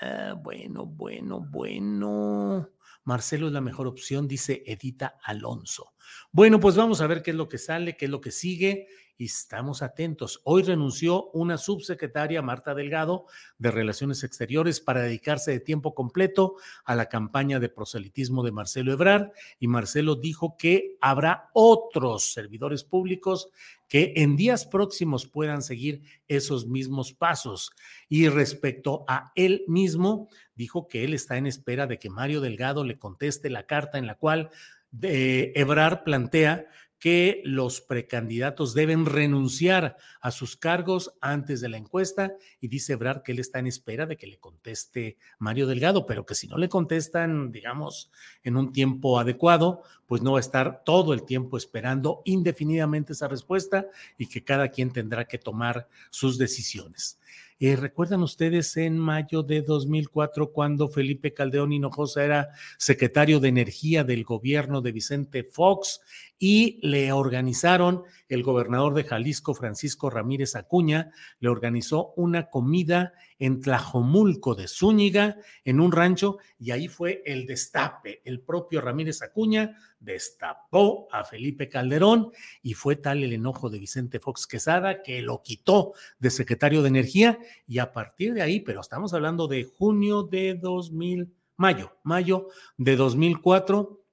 Ah, 0.00 0.34
bueno, 0.36 0.86
bueno, 0.86 1.38
bueno. 1.38 2.68
Marcelo 3.04 3.46
es 3.46 3.52
la 3.52 3.60
mejor 3.60 3.86
opción, 3.86 4.26
dice 4.26 4.64
Edita 4.66 5.20
Alonso. 5.22 5.93
Bueno, 6.32 6.60
pues 6.60 6.76
vamos 6.76 7.00
a 7.00 7.06
ver 7.06 7.22
qué 7.22 7.30
es 7.30 7.36
lo 7.36 7.48
que 7.48 7.58
sale, 7.58 7.96
qué 7.96 8.06
es 8.06 8.10
lo 8.10 8.20
que 8.20 8.30
sigue 8.30 8.88
y 9.16 9.26
estamos 9.26 9.82
atentos. 9.82 10.40
Hoy 10.44 10.62
renunció 10.62 11.30
una 11.30 11.56
subsecretaria, 11.56 12.42
Marta 12.42 12.74
Delgado, 12.74 13.26
de 13.58 13.70
Relaciones 13.70 14.24
Exteriores 14.24 14.80
para 14.80 15.02
dedicarse 15.02 15.52
de 15.52 15.60
tiempo 15.60 15.94
completo 15.94 16.56
a 16.84 16.94
la 16.94 17.08
campaña 17.08 17.60
de 17.60 17.68
proselitismo 17.68 18.42
de 18.42 18.52
Marcelo 18.52 18.92
Ebrard 18.92 19.30
y 19.60 19.68
Marcelo 19.68 20.16
dijo 20.16 20.56
que 20.58 20.96
habrá 21.00 21.50
otros 21.52 22.32
servidores 22.32 22.82
públicos 22.82 23.50
que 23.88 24.14
en 24.16 24.34
días 24.34 24.66
próximos 24.66 25.26
puedan 25.26 25.62
seguir 25.62 26.02
esos 26.26 26.66
mismos 26.66 27.12
pasos. 27.12 27.70
Y 28.08 28.28
respecto 28.28 29.04
a 29.06 29.30
él 29.36 29.62
mismo, 29.68 30.28
dijo 30.56 30.88
que 30.88 31.04
él 31.04 31.14
está 31.14 31.36
en 31.36 31.46
espera 31.46 31.86
de 31.86 31.98
que 31.98 32.10
Mario 32.10 32.40
Delgado 32.40 32.82
le 32.82 32.98
conteste 32.98 33.50
la 33.50 33.66
carta 33.66 33.98
en 33.98 34.06
la 34.06 34.16
cual 34.16 34.50
de 34.98 35.52
Ebrard 35.56 36.04
plantea 36.04 36.68
que 37.00 37.42
los 37.44 37.82
precandidatos 37.82 38.72
deben 38.72 39.04
renunciar 39.04 39.98
a 40.22 40.30
sus 40.30 40.56
cargos 40.56 41.12
antes 41.20 41.60
de 41.60 41.68
la 41.68 41.76
encuesta 41.76 42.32
y 42.60 42.68
dice 42.68 42.94
Ebrard 42.94 43.22
que 43.22 43.32
él 43.32 43.40
está 43.40 43.58
en 43.58 43.66
espera 43.66 44.06
de 44.06 44.16
que 44.16 44.26
le 44.26 44.38
conteste 44.38 45.18
Mario 45.38 45.66
Delgado, 45.66 46.06
pero 46.06 46.24
que 46.24 46.34
si 46.34 46.46
no 46.46 46.56
le 46.56 46.70
contestan, 46.70 47.52
digamos, 47.52 48.10
en 48.42 48.56
un 48.56 48.72
tiempo 48.72 49.18
adecuado, 49.18 49.82
pues 50.06 50.22
no 50.22 50.32
va 50.32 50.38
a 50.38 50.40
estar 50.40 50.82
todo 50.84 51.12
el 51.12 51.24
tiempo 51.24 51.58
esperando 51.58 52.22
indefinidamente 52.24 53.12
esa 53.12 53.28
respuesta 53.28 53.86
y 54.16 54.28
que 54.28 54.44
cada 54.44 54.68
quien 54.68 54.90
tendrá 54.90 55.26
que 55.26 55.38
tomar 55.38 55.88
sus 56.08 56.38
decisiones. 56.38 57.18
Eh, 57.60 57.76
¿Recuerdan 57.76 58.22
ustedes 58.22 58.76
en 58.76 58.98
mayo 58.98 59.44
de 59.44 59.62
2004 59.62 60.52
cuando 60.52 60.88
Felipe 60.88 61.32
Caldeón 61.32 61.72
Hinojosa 61.72 62.24
era 62.24 62.50
secretario 62.78 63.38
de 63.38 63.48
Energía 63.48 64.02
del 64.02 64.24
gobierno 64.24 64.80
de 64.80 64.90
Vicente 64.90 65.44
Fox 65.44 66.00
y 66.38 66.78
le 66.86 67.12
organizaron, 67.12 68.02
el 68.28 68.42
gobernador 68.42 68.94
de 68.94 69.04
Jalisco, 69.04 69.54
Francisco 69.54 70.10
Ramírez 70.10 70.56
Acuña, 70.56 71.12
le 71.38 71.48
organizó 71.48 72.12
una 72.16 72.50
comida 72.50 73.12
en 73.38 73.60
Tlajomulco 73.60 74.54
de 74.54 74.68
Zúñiga, 74.68 75.36
en 75.64 75.80
un 75.80 75.92
rancho, 75.92 76.38
y 76.58 76.70
ahí 76.70 76.88
fue 76.88 77.22
el 77.24 77.46
destape. 77.46 78.20
El 78.24 78.40
propio 78.40 78.80
Ramírez 78.80 79.22
Acuña 79.22 79.76
destapó 80.00 81.08
a 81.10 81.24
Felipe 81.24 81.68
Calderón 81.68 82.30
y 82.62 82.74
fue 82.74 82.96
tal 82.96 83.22
el 83.22 83.32
enojo 83.32 83.70
de 83.70 83.78
Vicente 83.78 84.20
Fox 84.20 84.46
Quesada 84.46 85.02
que 85.02 85.22
lo 85.22 85.42
quitó 85.42 85.94
de 86.18 86.30
secretario 86.30 86.82
de 86.82 86.88
Energía 86.88 87.38
y 87.66 87.78
a 87.78 87.92
partir 87.92 88.34
de 88.34 88.42
ahí, 88.42 88.60
pero 88.60 88.80
estamos 88.80 89.14
hablando 89.14 89.48
de 89.48 89.64
junio 89.64 90.24
de 90.24 90.54
2000, 90.54 91.32
mayo, 91.56 91.96
mayo 92.02 92.48
de 92.76 92.96
2004 92.96 94.03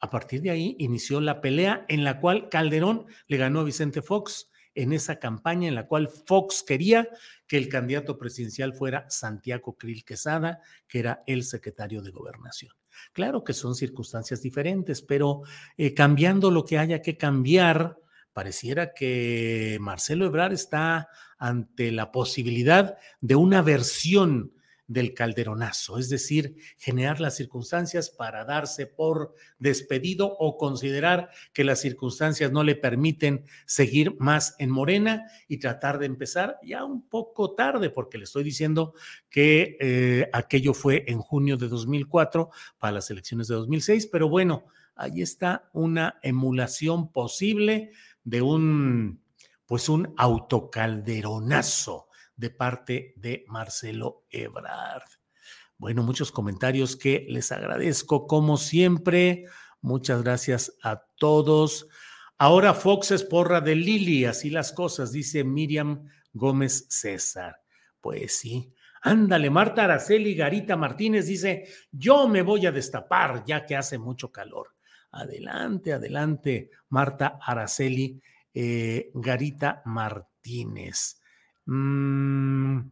a 0.00 0.10
partir 0.10 0.42
de 0.42 0.50
ahí 0.50 0.76
inició 0.78 1.20
la 1.20 1.40
pelea 1.40 1.84
en 1.88 2.04
la 2.04 2.20
cual 2.20 2.48
Calderón 2.48 3.06
le 3.26 3.36
ganó 3.36 3.60
a 3.60 3.64
Vicente 3.64 4.02
Fox 4.02 4.50
en 4.74 4.92
esa 4.92 5.18
campaña 5.18 5.66
en 5.66 5.74
la 5.74 5.86
cual 5.86 6.08
Fox 6.08 6.62
quería 6.62 7.08
que 7.48 7.56
el 7.56 7.68
candidato 7.68 8.16
presidencial 8.16 8.74
fuera 8.74 9.10
Santiago 9.10 9.76
Krill 9.76 10.04
Quesada, 10.04 10.60
que 10.86 11.00
era 11.00 11.24
el 11.26 11.42
secretario 11.42 12.00
de 12.00 12.12
gobernación. 12.12 12.72
Claro 13.12 13.42
que 13.42 13.54
son 13.54 13.74
circunstancias 13.74 14.40
diferentes, 14.42 15.02
pero 15.02 15.42
eh, 15.76 15.94
cambiando 15.94 16.50
lo 16.50 16.64
que 16.64 16.78
haya 16.78 17.02
que 17.02 17.16
cambiar, 17.16 17.98
pareciera 18.32 18.94
que 18.94 19.78
Marcelo 19.80 20.26
Ebrard 20.26 20.52
está 20.52 21.08
ante 21.38 21.90
la 21.90 22.12
posibilidad 22.12 22.98
de 23.20 23.34
una 23.34 23.62
versión 23.62 24.52
del 24.88 25.12
calderonazo, 25.12 25.98
es 25.98 26.08
decir, 26.08 26.56
generar 26.78 27.20
las 27.20 27.36
circunstancias 27.36 28.08
para 28.08 28.46
darse 28.46 28.86
por 28.86 29.34
despedido 29.58 30.34
o 30.38 30.56
considerar 30.56 31.28
que 31.52 31.62
las 31.62 31.80
circunstancias 31.80 32.50
no 32.50 32.64
le 32.64 32.74
permiten 32.74 33.44
seguir 33.66 34.16
más 34.18 34.56
en 34.58 34.70
Morena 34.70 35.26
y 35.46 35.58
tratar 35.58 35.98
de 35.98 36.06
empezar 36.06 36.58
ya 36.64 36.84
un 36.84 37.06
poco 37.06 37.54
tarde, 37.54 37.90
porque 37.90 38.16
le 38.16 38.24
estoy 38.24 38.44
diciendo 38.44 38.94
que 39.28 39.76
eh, 39.78 40.30
aquello 40.32 40.72
fue 40.72 41.04
en 41.06 41.18
junio 41.18 41.58
de 41.58 41.68
2004 41.68 42.48
para 42.78 42.92
las 42.92 43.10
elecciones 43.10 43.46
de 43.48 43.56
2006, 43.56 44.06
pero 44.06 44.30
bueno, 44.30 44.64
ahí 44.96 45.20
está 45.20 45.68
una 45.74 46.18
emulación 46.22 47.12
posible 47.12 47.92
de 48.24 48.40
un, 48.40 49.20
pues 49.66 49.90
un 49.90 50.14
autocalderonazo 50.16 52.07
de 52.38 52.50
parte 52.50 53.12
de 53.16 53.44
Marcelo 53.48 54.24
Ebrard. 54.30 55.02
Bueno, 55.76 56.02
muchos 56.02 56.32
comentarios 56.32 56.96
que 56.96 57.26
les 57.28 57.52
agradezco 57.52 58.26
como 58.26 58.56
siempre. 58.56 59.44
Muchas 59.82 60.22
gracias 60.22 60.72
a 60.82 61.04
todos. 61.18 61.86
Ahora 62.38 62.72
Fox 62.72 63.10
es 63.10 63.24
porra 63.24 63.60
de 63.60 63.74
Lili, 63.74 64.24
así 64.24 64.48
las 64.48 64.72
cosas, 64.72 65.12
dice 65.12 65.44
Miriam 65.44 66.08
Gómez 66.32 66.86
César. 66.88 67.60
Pues 68.00 68.38
sí. 68.38 68.72
Ándale, 69.02 69.50
Marta 69.50 69.84
Araceli 69.84 70.34
Garita 70.34 70.76
Martínez 70.76 71.26
dice, 71.26 71.68
yo 71.90 72.28
me 72.28 72.42
voy 72.42 72.66
a 72.66 72.72
destapar 72.72 73.44
ya 73.44 73.66
que 73.66 73.76
hace 73.76 73.98
mucho 73.98 74.30
calor. 74.30 74.74
Adelante, 75.10 75.92
adelante, 75.92 76.70
Marta 76.88 77.38
Araceli 77.40 78.20
eh, 78.54 79.10
Garita 79.14 79.82
Martínez. 79.84 81.17
Mm, 81.68 82.90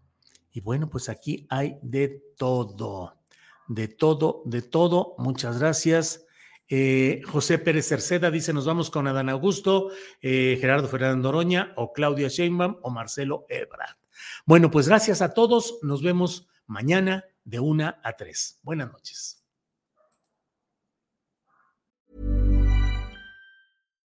y 0.52 0.60
bueno, 0.60 0.90
pues 0.90 1.08
aquí 1.08 1.46
hay 1.48 1.78
de 1.80 2.22
todo, 2.36 3.16
de 3.68 3.88
todo, 3.88 4.42
de 4.44 4.60
todo. 4.60 5.14
Muchas 5.16 5.58
gracias. 5.58 6.26
Eh, 6.68 7.22
José 7.26 7.58
Pérez 7.58 7.88
Cerceda 7.88 8.30
dice: 8.30 8.52
Nos 8.52 8.66
vamos 8.66 8.90
con 8.90 9.06
Adán 9.06 9.30
Augusto, 9.30 9.90
eh, 10.20 10.58
Gerardo 10.60 10.88
Fernando 10.88 11.30
Oroña, 11.30 11.72
o 11.76 11.94
Claudia 11.94 12.28
Sheinbaum, 12.28 12.76
o 12.82 12.90
Marcelo 12.90 13.46
Ebrard. 13.48 13.96
Bueno, 14.44 14.70
pues 14.70 14.88
gracias 14.88 15.22
a 15.22 15.32
todos. 15.32 15.78
Nos 15.80 16.02
vemos 16.02 16.46
mañana 16.66 17.24
de 17.44 17.60
una 17.60 17.98
a 18.04 18.12
tres. 18.12 18.60
Buenas 18.62 18.92
noches. 18.92 19.45